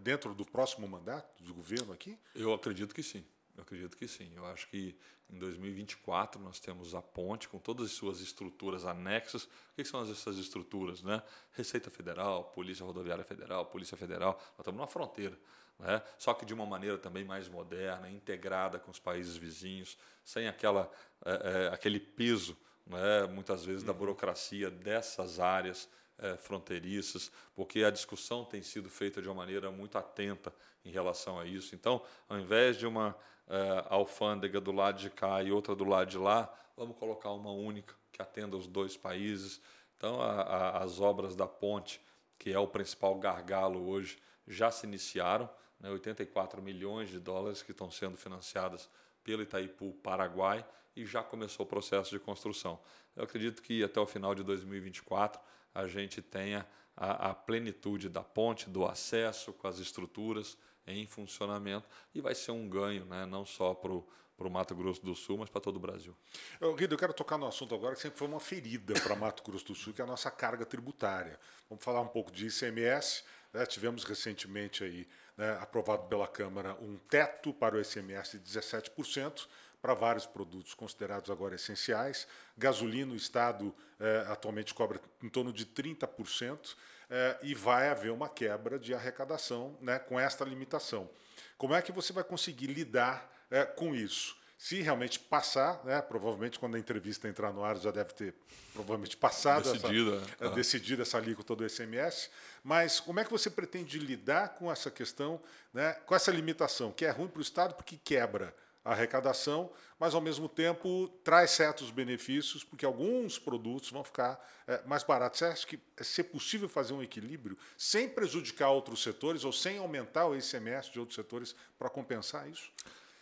[0.00, 2.18] dentro do próximo mandato do governo aqui?
[2.34, 3.24] Eu acredito que sim.
[3.60, 4.32] Eu acredito que sim.
[4.34, 4.96] Eu acho que
[5.28, 9.44] em 2024 nós temos a ponte com todas as suas estruturas anexas.
[9.44, 11.02] O que são essas estruturas?
[11.02, 11.22] Né?
[11.52, 14.32] Receita Federal, Polícia Rodoviária Federal, Polícia Federal.
[14.32, 15.38] Nós estamos numa fronteira.
[15.78, 16.02] Né?
[16.18, 20.90] Só que de uma maneira também mais moderna, integrada com os países vizinhos, sem aquela,
[21.22, 22.56] é, é, aquele peso,
[22.86, 23.26] né?
[23.26, 23.98] muitas vezes, da uhum.
[23.98, 25.86] burocracia dessas áreas
[26.16, 30.50] é, fronteiriças, porque a discussão tem sido feita de uma maneira muito atenta
[30.82, 31.74] em relação a isso.
[31.74, 33.14] Então, ao invés de uma
[33.50, 37.50] é, alfândega do lado de cá e outra do lado de lá, vamos colocar uma
[37.50, 39.60] única que atenda os dois países.
[39.96, 42.00] Então, a, a, as obras da ponte,
[42.38, 45.50] que é o principal gargalo hoje, já se iniciaram.
[45.80, 48.88] Né, 84 milhões de dólares que estão sendo financiadas
[49.24, 52.78] pelo Itaipu Paraguai e já começou o processo de construção.
[53.16, 55.40] Eu acredito que até o final de 2024
[55.74, 60.56] a gente tenha a, a plenitude da ponte, do acesso com as estruturas
[60.98, 65.14] em funcionamento e vai ser um ganho, né, não só para o Mato Grosso do
[65.14, 66.16] Sul, mas para todo o Brasil.
[66.60, 69.42] Eu, Guido, eu quero tocar no assunto agora que sempre foi uma ferida para Mato
[69.42, 71.38] Grosso do Sul, que é a nossa carga tributária.
[71.68, 73.24] Vamos falar um pouco de ICMS.
[73.52, 73.66] Né?
[73.66, 79.46] Tivemos recentemente aí, né, aprovado pela Câmara um teto para o ICMS de 17%
[79.80, 82.26] para vários produtos considerados agora essenciais.
[82.56, 86.76] Gasolina, o Estado eh, atualmente cobra em torno de 30%,
[87.10, 91.10] eh, e vai haver uma quebra de arrecadação né, com esta limitação.
[91.58, 94.38] Como é que você vai conseguir lidar eh, com isso?
[94.56, 98.34] Se realmente passar, né, provavelmente quando a entrevista entrar no ar já deve ter
[98.72, 100.50] provavelmente passado decidido, essa, é.
[100.50, 102.30] decidido essa alíquota do SMS,
[102.62, 105.40] mas como é que você pretende lidar com essa questão,
[105.72, 108.54] né, com essa limitação, que é ruim para o Estado porque quebra
[108.84, 114.82] a arrecadação, mas ao mesmo tempo traz certos benefícios, porque alguns produtos vão ficar é,
[114.86, 115.38] mais baratos.
[115.38, 119.78] Você acha que é ser possível fazer um equilíbrio sem prejudicar outros setores ou sem
[119.78, 122.70] aumentar o ICMS de outros setores para compensar isso?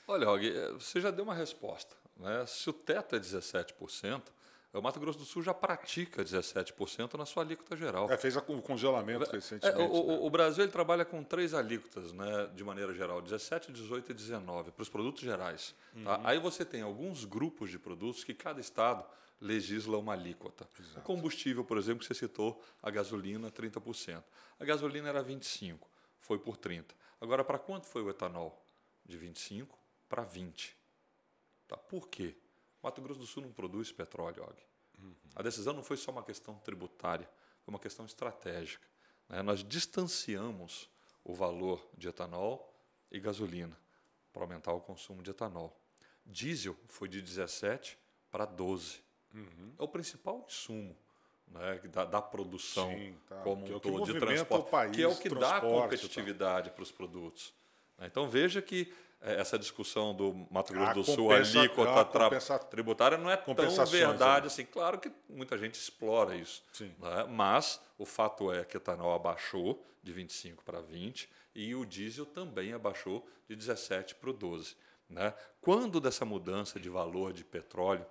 [0.06, 1.94] Olha, Og, é, você já deu uma resposta.
[2.16, 2.44] Né?
[2.46, 4.22] Se o teto é 17%,
[4.78, 8.10] o Mato Grosso do Sul já pratica 17% na sua alíquota geral.
[8.10, 9.80] É, fez o congelamento é, recentemente.
[9.80, 10.18] É, o, né?
[10.22, 14.70] o, Brasil ele trabalha com três alíquotas, né, de maneira geral, 17, 18 e 19,
[14.70, 15.74] para os produtos gerais.
[15.92, 15.98] Tá?
[15.98, 16.04] Uhum.
[16.04, 16.20] Tá?
[16.24, 19.04] Aí você tem alguns grupos de produtos que cada estado
[19.40, 20.68] legisla uma alíquota.
[20.78, 21.00] Exato.
[21.00, 24.22] O combustível, por exemplo, que você citou, a gasolina, 30%.
[24.58, 25.78] A gasolina era 25%,
[26.20, 26.84] foi por 30%.
[27.20, 28.64] Agora, para quanto foi o etanol?
[29.04, 29.68] De 25%
[30.08, 30.72] para 20%.
[31.66, 31.76] Tá?
[31.76, 32.34] Por quê?
[32.82, 34.67] Mato Grosso do Sul não produz petróleo, Og.
[34.98, 35.14] Uhum.
[35.34, 37.28] A decisão não foi só uma questão tributária,
[37.62, 38.86] foi uma questão estratégica.
[39.28, 39.42] Né?
[39.42, 40.88] Nós distanciamos
[41.24, 42.74] o valor de etanol
[43.10, 43.78] e gasolina
[44.32, 45.78] para aumentar o consumo de etanol.
[46.24, 47.98] Diesel foi de 17
[48.30, 49.02] para 12.
[49.34, 49.74] Uhum.
[49.78, 50.96] É o principal insumo
[51.46, 53.36] né, da, da, produção Sim, tá.
[53.42, 56.74] como que um é todo, de transporte, país, que é o que dá competitividade tá.
[56.74, 57.54] para os produtos.
[57.98, 58.06] Né?
[58.06, 63.18] Então veja que é, essa discussão do Mato Grosso do Sul, a alíquota compensa, tributária,
[63.18, 63.54] não é tão
[63.86, 64.46] verdade né?
[64.46, 64.64] assim.
[64.64, 66.62] Claro que muita gente explora isso.
[66.80, 67.26] Né?
[67.28, 72.24] Mas o fato é que o etanol abaixou de 25 para 20 e o diesel
[72.24, 74.76] também abaixou de 17 para 12.
[75.08, 75.34] Né?
[75.60, 78.06] Quando dessa mudança de valor de petróleo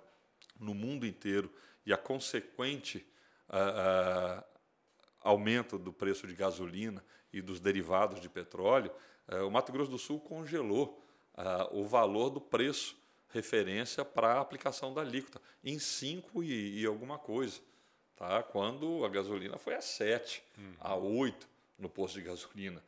[0.60, 1.50] no mundo inteiro
[1.86, 3.06] e a consequente
[3.48, 4.44] uh, uh,
[5.20, 8.90] aumento do preço de gasolina e dos derivados de petróleo,
[9.28, 11.04] uh, o Mato Grosso do Sul congelou
[11.70, 12.96] o valor do preço
[13.30, 17.60] referência para a aplicação da alíquota em 5 e, e, alguma coisa.
[18.16, 18.42] Tá?
[18.42, 20.74] Quando a gasolina foi a 7, uhum.
[20.80, 21.48] a 8.
[21.78, 22.82] no posto de gasolina.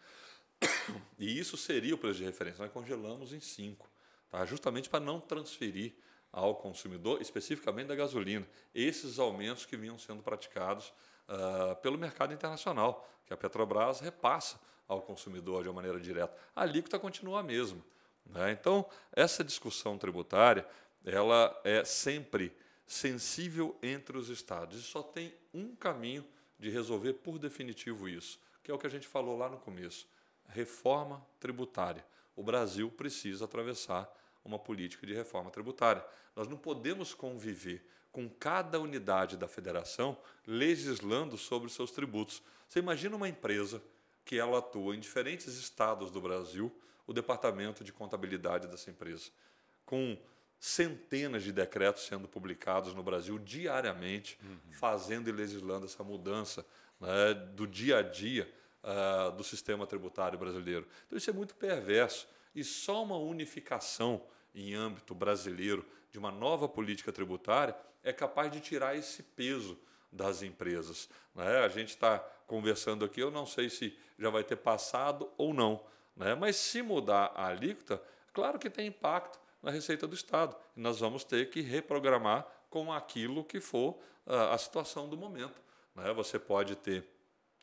[1.18, 2.62] E isso seria o preço de referência.
[2.62, 3.88] Nós congelamos em 5,
[4.30, 4.44] tá?
[4.46, 5.92] justamente para não transferir
[6.32, 10.92] ao consumidor, especificamente da gasolina, esses aumentos que vinham sendo praticados
[11.30, 16.36] uh, pelo mercado internacional, que a Petrobras repassa ao consumidor de uma maneira direta.
[16.54, 17.80] A alíquota continua a mesma.
[18.26, 18.50] Né?
[18.52, 20.66] Então, essa discussão tributária
[21.04, 22.54] ela é sempre
[22.86, 26.26] sensível entre os estados e só tem um caminho
[26.58, 30.06] de resolver por definitivo isso, que é o que a gente falou lá no começo:
[30.48, 32.04] reforma tributária.
[32.36, 34.12] O Brasil precisa atravessar
[34.44, 36.04] uma política de reforma tributária.
[36.34, 42.42] Nós não podemos conviver com cada unidade da federação legislando sobre seus tributos.
[42.68, 43.82] Você imagina uma empresa
[44.24, 46.72] que ela atua em diferentes estados do Brasil,
[47.06, 49.30] o departamento de contabilidade dessa empresa,
[49.84, 50.16] com
[50.58, 54.72] centenas de decretos sendo publicados no Brasil diariamente, uhum.
[54.72, 56.64] fazendo e legislando essa mudança
[57.00, 58.52] né, do dia a dia
[58.84, 60.86] uh, do sistema tributário brasileiro.
[61.06, 62.28] Então, isso é muito perverso.
[62.54, 64.22] E só uma unificação
[64.54, 69.78] em âmbito brasileiro de uma nova política tributária é capaz de tirar esse peso
[70.10, 71.08] das empresas.
[71.34, 71.58] Né?
[71.58, 75.84] A gente está conversando aqui, eu não sei se já vai ter passado ou não,
[76.16, 76.34] né?
[76.34, 80.56] mas se mudar a alíquota, claro que tem impacto na receita do Estado.
[80.76, 85.60] E nós vamos ter que reprogramar com aquilo que for uh, a situação do momento.
[85.94, 86.12] Né?
[86.12, 87.04] Você pode ter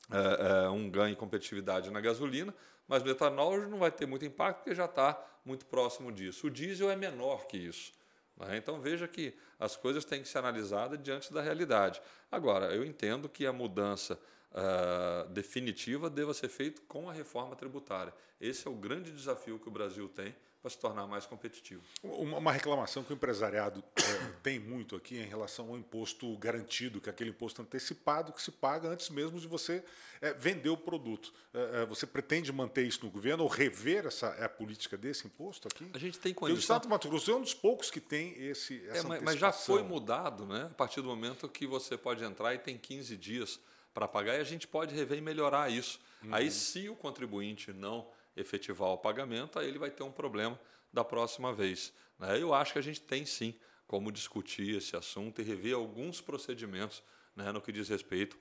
[0.10, 2.54] uh, uh, um ganho em competitividade na gasolina,
[2.88, 6.48] mas no etanol não vai ter muito impacto porque já está muito próximo disso.
[6.48, 7.92] O diesel é menor que isso.
[8.38, 8.58] Né?
[8.58, 12.02] Então veja que as coisas têm que ser analisadas diante da realidade.
[12.32, 14.20] Agora, eu entendo que a mudança
[14.52, 18.14] uh, definitiva deva ser feita com a reforma tributária.
[18.40, 21.84] Esse é o grande desafio que o Brasil tem para se tornar mais competitivo.
[22.04, 24.02] Uma reclamação que o empresariado é,
[24.44, 28.42] tem muito aqui é em relação ao imposto garantido, que é aquele imposto antecipado que
[28.42, 29.84] se paga antes mesmo de você
[30.20, 31.34] é, vender o produto.
[31.54, 35.90] É, você pretende manter isso no governo ou rever essa a política desse imposto aqui?
[35.94, 36.58] A gente tem condição.
[36.58, 39.40] o Estado do Mato Grosso é um dos poucos que tem esse essa mas, mas
[39.40, 40.68] já foi mudado, né?
[40.72, 43.60] A partir do momento que você pode entrar e tem 15 dias
[43.94, 46.00] para pagar e a gente pode rever e melhorar isso.
[46.24, 46.34] Uhum.
[46.34, 48.08] Aí, se o contribuinte não
[48.38, 50.60] efetivar o pagamento, aí ele vai ter um problema
[50.94, 51.92] da próxima vez.
[52.18, 52.42] Né?
[52.42, 53.54] Eu acho que a gente tem sim
[53.86, 57.04] como discutir esse assunto e rever alguns procedimentos
[57.36, 58.38] né, no que diz respeito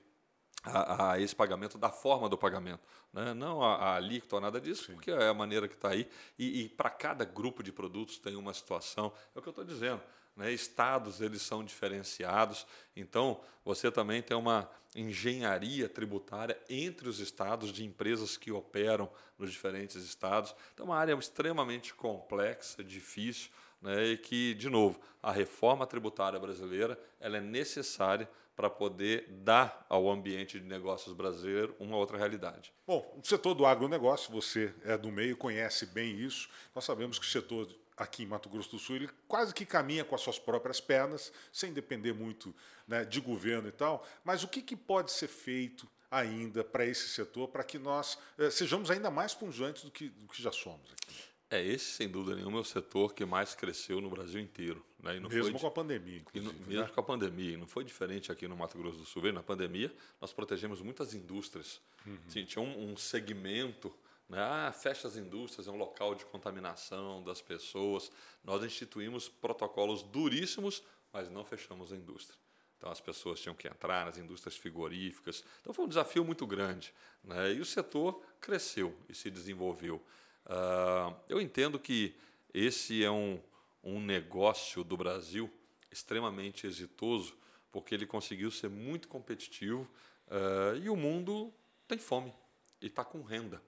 [0.63, 2.81] a, a, esse pagamento, da forma do pagamento.
[3.13, 3.33] Né?
[3.33, 4.93] Não a, a alíquota ou nada disso, Sim.
[4.93, 6.09] porque é a maneira que está aí.
[6.37, 9.13] E, e para cada grupo de produtos tem uma situação.
[9.35, 10.01] É o que eu estou dizendo.
[10.37, 10.53] Né?
[10.53, 12.65] Estados eles são diferenciados,
[12.95, 19.51] então você também tem uma engenharia tributária entre os estados de empresas que operam nos
[19.51, 20.55] diferentes estados.
[20.73, 23.49] Então, é uma área extremamente complexa, difícil,
[23.81, 24.05] né?
[24.05, 30.09] e que, de novo, a reforma tributária brasileira ela é necessária para poder dar ao
[30.09, 32.73] ambiente de negócios brasileiro uma outra realidade.
[32.87, 36.49] Bom, o setor do agronegócio, você é do meio, conhece bem isso.
[36.73, 40.05] Nós sabemos que o setor aqui em Mato Grosso do Sul, ele quase que caminha
[40.05, 42.53] com as suas próprias pernas, sem depender muito
[42.87, 44.07] né, de governo e tal.
[44.23, 48.49] Mas o que, que pode ser feito ainda para esse setor, para que nós eh,
[48.49, 51.15] sejamos ainda mais punjantes do que, do que já somos aqui?
[51.49, 54.85] É, esse, sem dúvida nenhuma, é o setor que mais cresceu no Brasil inteiro.
[55.01, 55.13] Né?
[55.13, 56.53] mesmo foi, com a pandemia, inclusive.
[56.53, 56.91] Não, mesmo né?
[56.93, 57.53] com a pandemia.
[57.53, 59.31] E não foi diferente aqui no Mato Grosso do Sul.
[59.31, 61.79] Na pandemia, nós protegemos muitas indústrias.
[62.05, 62.17] Uhum.
[62.27, 63.93] Tinha um, um segmento?
[64.31, 68.11] Ah, fecha as indústrias, é um local de contaminação das pessoas.
[68.43, 72.37] Nós instituímos protocolos duríssimos, mas não fechamos a indústria.
[72.77, 75.43] Então as pessoas tinham que entrar nas indústrias frigoríficas.
[75.61, 76.93] Então foi um desafio muito grande.
[77.23, 77.53] Né?
[77.53, 80.03] E o setor cresceu e se desenvolveu.
[80.45, 82.13] Uh, eu entendo que
[82.53, 83.41] esse é um,
[83.81, 85.49] um negócio do Brasil
[85.89, 87.33] extremamente exitoso,
[87.71, 89.89] porque ele conseguiu ser muito competitivo
[90.27, 91.53] uh, e o mundo
[91.87, 92.33] tem fome
[92.81, 93.61] e está com renda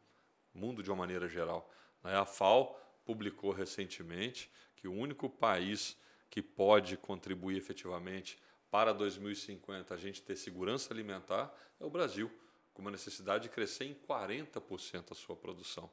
[0.54, 1.70] mundo de uma maneira geral.
[2.04, 2.16] Né?
[2.16, 2.76] A FAO
[3.06, 5.97] publicou recentemente que o único país
[6.30, 8.38] que pode contribuir efetivamente
[8.70, 12.32] para 2050 a gente ter segurança alimentar é o Brasil,
[12.74, 15.89] com uma necessidade de crescer em 40% a sua produção.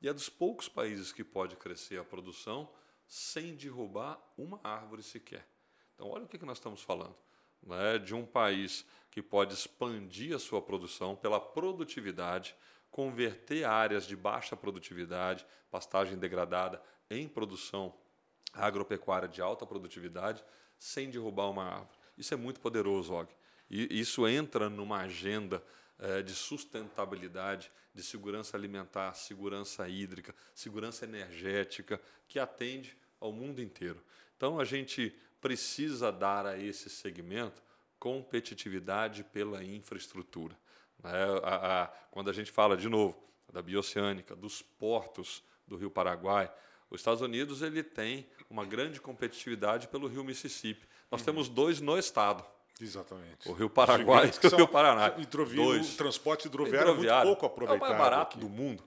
[0.00, 2.70] E é dos poucos países que pode crescer a produção
[3.06, 5.48] sem derrubar uma árvore sequer.
[5.94, 7.16] Então, olha o que nós estamos falando.
[7.62, 7.98] Né?
[7.98, 12.54] De um país que pode expandir a sua produção pela produtividade,
[12.90, 17.94] converter áreas de baixa produtividade, pastagem degradada, em produção
[18.52, 20.44] agropecuária de alta produtividade,
[20.78, 21.98] sem derrubar uma árvore.
[22.16, 23.28] Isso é muito poderoso, Og.
[23.70, 25.62] E isso entra numa agenda
[25.98, 34.02] eh, de sustentabilidade, de segurança alimentar, segurança hídrica, segurança energética, que atende ao mundo inteiro.
[34.36, 37.62] Então, a gente precisa dar a esse segmento
[37.98, 40.56] competitividade pela infraestrutura.
[41.02, 41.10] Né?
[42.10, 43.16] Quando a gente fala, de novo,
[43.52, 46.52] da bioceânica, dos portos do Rio Paraguai,
[46.90, 50.86] os Estados Unidos ele tem uma grande competitividade pelo Rio Mississippi.
[51.10, 51.26] Nós uhum.
[51.26, 52.44] temos dois no estado.
[52.80, 53.48] Exatamente.
[53.48, 55.10] O Rio Paraguai e o Rio Paraná.
[55.10, 55.94] Dois.
[55.94, 57.90] O transporte hidroviário, hidroviário é muito pouco aproveitado.
[57.90, 58.46] É o mais barato aqui.
[58.46, 58.84] do mundo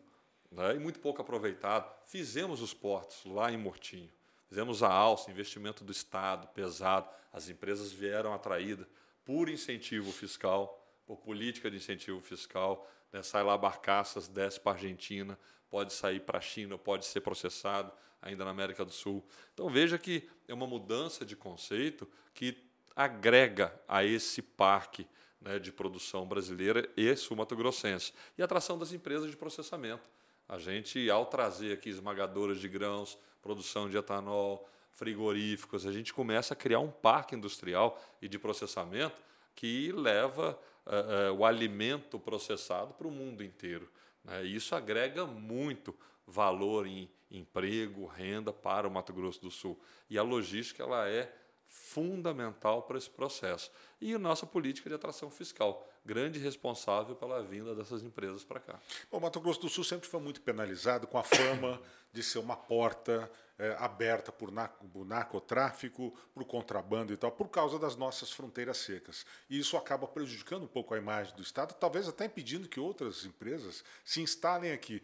[0.52, 0.76] né?
[0.76, 1.92] e muito pouco aproveitado.
[2.06, 4.10] Fizemos os portos lá em Mortinho.
[4.52, 7.10] Fizemos a alça, investimento do Estado, pesado.
[7.32, 8.86] As empresas vieram atraídas
[9.24, 12.86] por incentivo fiscal, por política de incentivo fiscal.
[13.14, 13.24] Né?
[13.24, 15.40] Sai lá barcaças, desce para a Argentina,
[15.70, 19.26] pode sair para a China, pode ser processado ainda na América do Sul.
[19.54, 22.62] Então veja que é uma mudança de conceito que
[22.94, 25.08] agrega a esse parque
[25.40, 28.12] né, de produção brasileira e sul-mato-grossense.
[28.38, 30.10] E a atração das empresas de processamento.
[30.52, 36.54] A gente, ao trazer aqui esmagadoras de grãos, produção de etanol, frigoríficos, a gente começa
[36.54, 39.16] a criar um parque industrial e de processamento
[39.56, 43.90] que leva uh, uh, o alimento processado para o mundo inteiro.
[44.26, 44.44] Né?
[44.44, 45.96] E isso agrega muito
[46.28, 49.80] valor em emprego, renda para o Mato Grosso do Sul.
[50.10, 51.34] E a logística ela é
[51.66, 53.72] fundamental para esse processo.
[54.02, 58.80] E a nossa política de atração fiscal, grande responsável pela vinda dessas empresas para cá.
[59.12, 61.82] Bom, o Mato Grosso do Sul sempre foi muito penalizado com a fama
[62.12, 67.78] de ser uma porta é, aberta por, o narcotráfico, por contrabando e tal, por causa
[67.78, 69.26] das nossas fronteiras secas.
[69.50, 73.24] E isso acaba prejudicando um pouco a imagem do Estado, talvez até impedindo que outras
[73.24, 75.02] empresas se instalem aqui.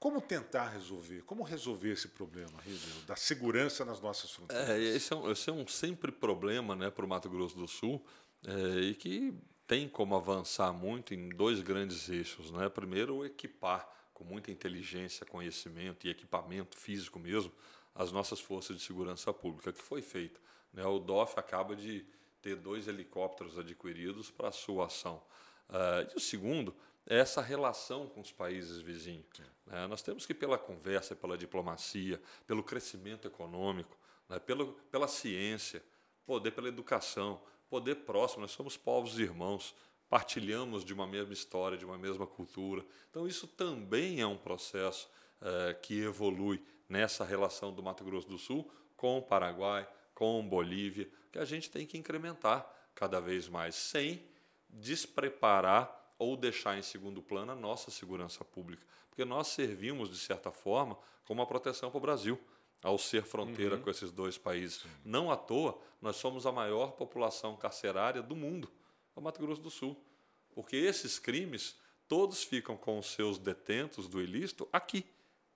[0.00, 1.22] Como tentar resolver?
[1.22, 4.70] Como resolver esse problema, Rígido, da segurança nas nossas fronteiras?
[4.70, 7.68] É, esse, é um, esse é um sempre problema né, para o Mato Grosso do
[7.68, 8.02] Sul
[8.46, 9.34] é, e que
[9.70, 12.50] tem como avançar muito em dois grandes eixos.
[12.50, 12.68] Né?
[12.68, 17.52] Primeiro, equipar com muita inteligência, conhecimento e equipamento físico mesmo
[17.94, 20.40] as nossas forças de segurança pública, que foi feito.
[20.72, 20.84] Né?
[20.84, 22.04] O DOF acaba de
[22.42, 25.22] ter dois helicópteros adquiridos para a sua ação.
[25.68, 26.74] Uh, e o segundo
[27.06, 29.38] é essa relação com os países vizinhos.
[29.66, 29.86] Né?
[29.86, 33.96] Nós temos que, pela conversa, pela diplomacia, pelo crescimento econômico,
[34.28, 34.40] né?
[34.40, 35.80] pelo, pela ciência,
[36.26, 37.40] poder pela educação,
[37.70, 39.74] poder próximo, nós somos povos irmãos,
[40.08, 42.84] partilhamos de uma mesma história, de uma mesma cultura.
[43.08, 45.08] Então, isso também é um processo
[45.40, 51.08] uh, que evolui nessa relação do Mato Grosso do Sul com o Paraguai, com Bolívia,
[51.30, 54.22] que a gente tem que incrementar cada vez mais, sem
[54.68, 58.84] despreparar ou deixar em segundo plano a nossa segurança pública.
[59.08, 62.38] Porque nós servimos, de certa forma, como uma proteção para o Brasil,
[62.82, 63.82] ao ser fronteira uhum.
[63.82, 64.82] com esses dois países.
[64.82, 64.88] Sim.
[65.04, 68.70] Não à toa, nós somos a maior população carcerária do mundo,
[69.14, 69.96] o Mato Grosso do Sul.
[70.54, 71.76] Porque esses crimes,
[72.08, 75.04] todos ficam com os seus detentos do ilícito aqui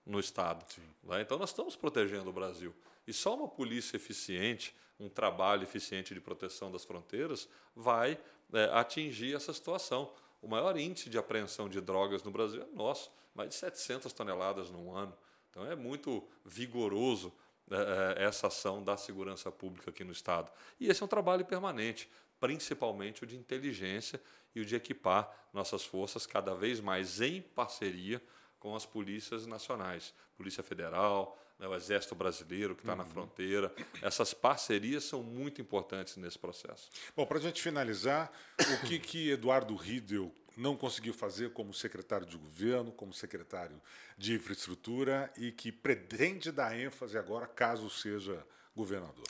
[0.05, 0.65] no Estado.
[1.03, 1.23] Né?
[1.23, 2.75] Então, nós estamos protegendo o Brasil.
[3.07, 8.19] E só uma polícia eficiente, um trabalho eficiente de proteção das fronteiras, vai
[8.53, 10.13] é, atingir essa situação.
[10.41, 14.71] O maior índice de apreensão de drogas no Brasil é nosso, mais de 700 toneladas
[14.71, 15.17] no ano.
[15.55, 17.33] Então, é muito vigoroso
[17.71, 20.51] é, é, essa ação da segurança pública aqui no Estado.
[20.81, 24.21] E esse é um trabalho permanente, principalmente o de inteligência
[24.53, 28.21] e o de equipar nossas forças cada vez mais em parceria
[28.59, 32.99] com as polícias nacionais, Polícia Federal, né, o Exército Brasileiro que está uhum.
[32.99, 33.73] na fronteira.
[34.03, 36.91] Essas parcerias são muito importantes nesse processo.
[37.17, 42.27] Bom, para a gente finalizar, o que, que Eduardo Riedel não conseguiu fazer como secretário
[42.27, 43.81] de governo, como secretário
[44.17, 48.45] de infraestrutura e que pretende dar ênfase agora caso seja
[48.75, 49.27] governador?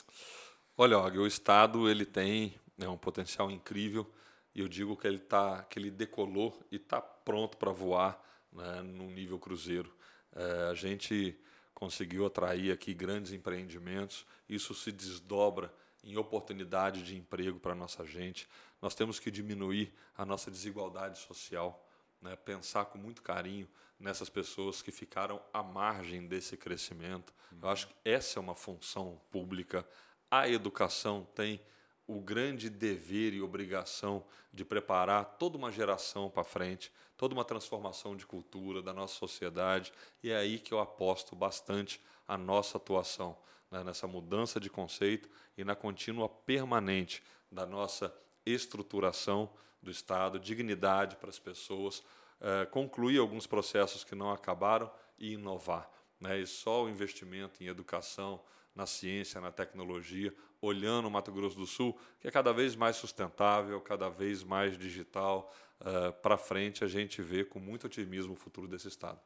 [0.77, 4.09] Olha, Og, o Estado ele tem né, um potencial incrível
[4.53, 8.21] e eu digo que ele, tá, que ele decolou e está pronto para voar
[8.51, 9.93] né, no nível cruzeiro.
[10.33, 11.37] É, a gente
[11.73, 15.73] conseguiu atrair aqui grandes empreendimentos, isso se desdobra
[16.03, 18.47] em oportunidade de emprego para nossa gente.
[18.85, 21.83] Nós temos que diminuir a nossa desigualdade social,
[22.21, 23.67] né, pensar com muito carinho
[23.99, 27.33] nessas pessoas que ficaram à margem desse crescimento.
[27.59, 29.83] Eu acho que essa é uma função pública.
[30.29, 31.59] A educação tem
[32.05, 34.23] o grande dever e obrigação
[34.53, 39.91] de preparar toda uma geração para frente, toda uma transformação de cultura da nossa sociedade,
[40.21, 43.35] e é aí que eu aposto bastante a nossa atuação,
[43.71, 45.27] né, nessa mudança de conceito
[45.57, 48.15] e na contínua permanente da nossa
[48.45, 49.49] estruturação
[49.81, 52.03] do Estado, dignidade para as pessoas,
[52.41, 55.89] eh, concluir alguns processos que não acabaram e inovar.
[56.19, 58.41] Né, e só o investimento em educação,
[58.73, 62.95] na ciência, na tecnologia, olhando o Mato Grosso do Sul, que é cada vez mais
[62.97, 65.53] sustentável, cada vez mais digital.
[65.79, 69.19] Uh, Para frente, a gente vê com muito otimismo o futuro desse Estado.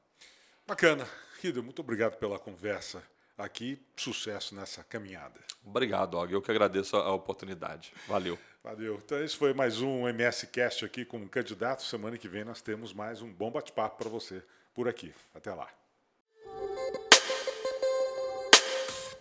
[0.67, 1.07] Bacana.
[1.41, 3.03] Rido, muito obrigado pela conversa
[3.46, 3.80] aqui.
[3.96, 5.40] Sucesso nessa caminhada.
[5.66, 6.32] Obrigado, Og.
[6.32, 7.92] Eu que agradeço a oportunidade.
[8.08, 8.38] Valeu.
[8.64, 9.00] Valeu.
[9.04, 11.84] Então, esse foi mais um MS Cast aqui com um candidato.
[11.84, 15.14] Semana que vem nós temos mais um bom bate-papo para você por aqui.
[15.34, 15.68] Até lá.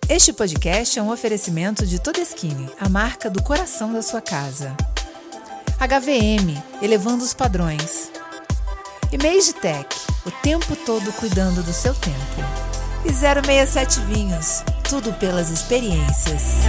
[0.09, 4.75] Este podcast é um oferecimento de Todeskine, a marca do coração da sua casa.
[5.79, 8.11] HVM, elevando os padrões.
[9.12, 9.97] E Tech,
[10.27, 12.78] o tempo todo cuidando do seu tempo.
[13.05, 16.64] E 067 Vinhos, tudo pelas experiências.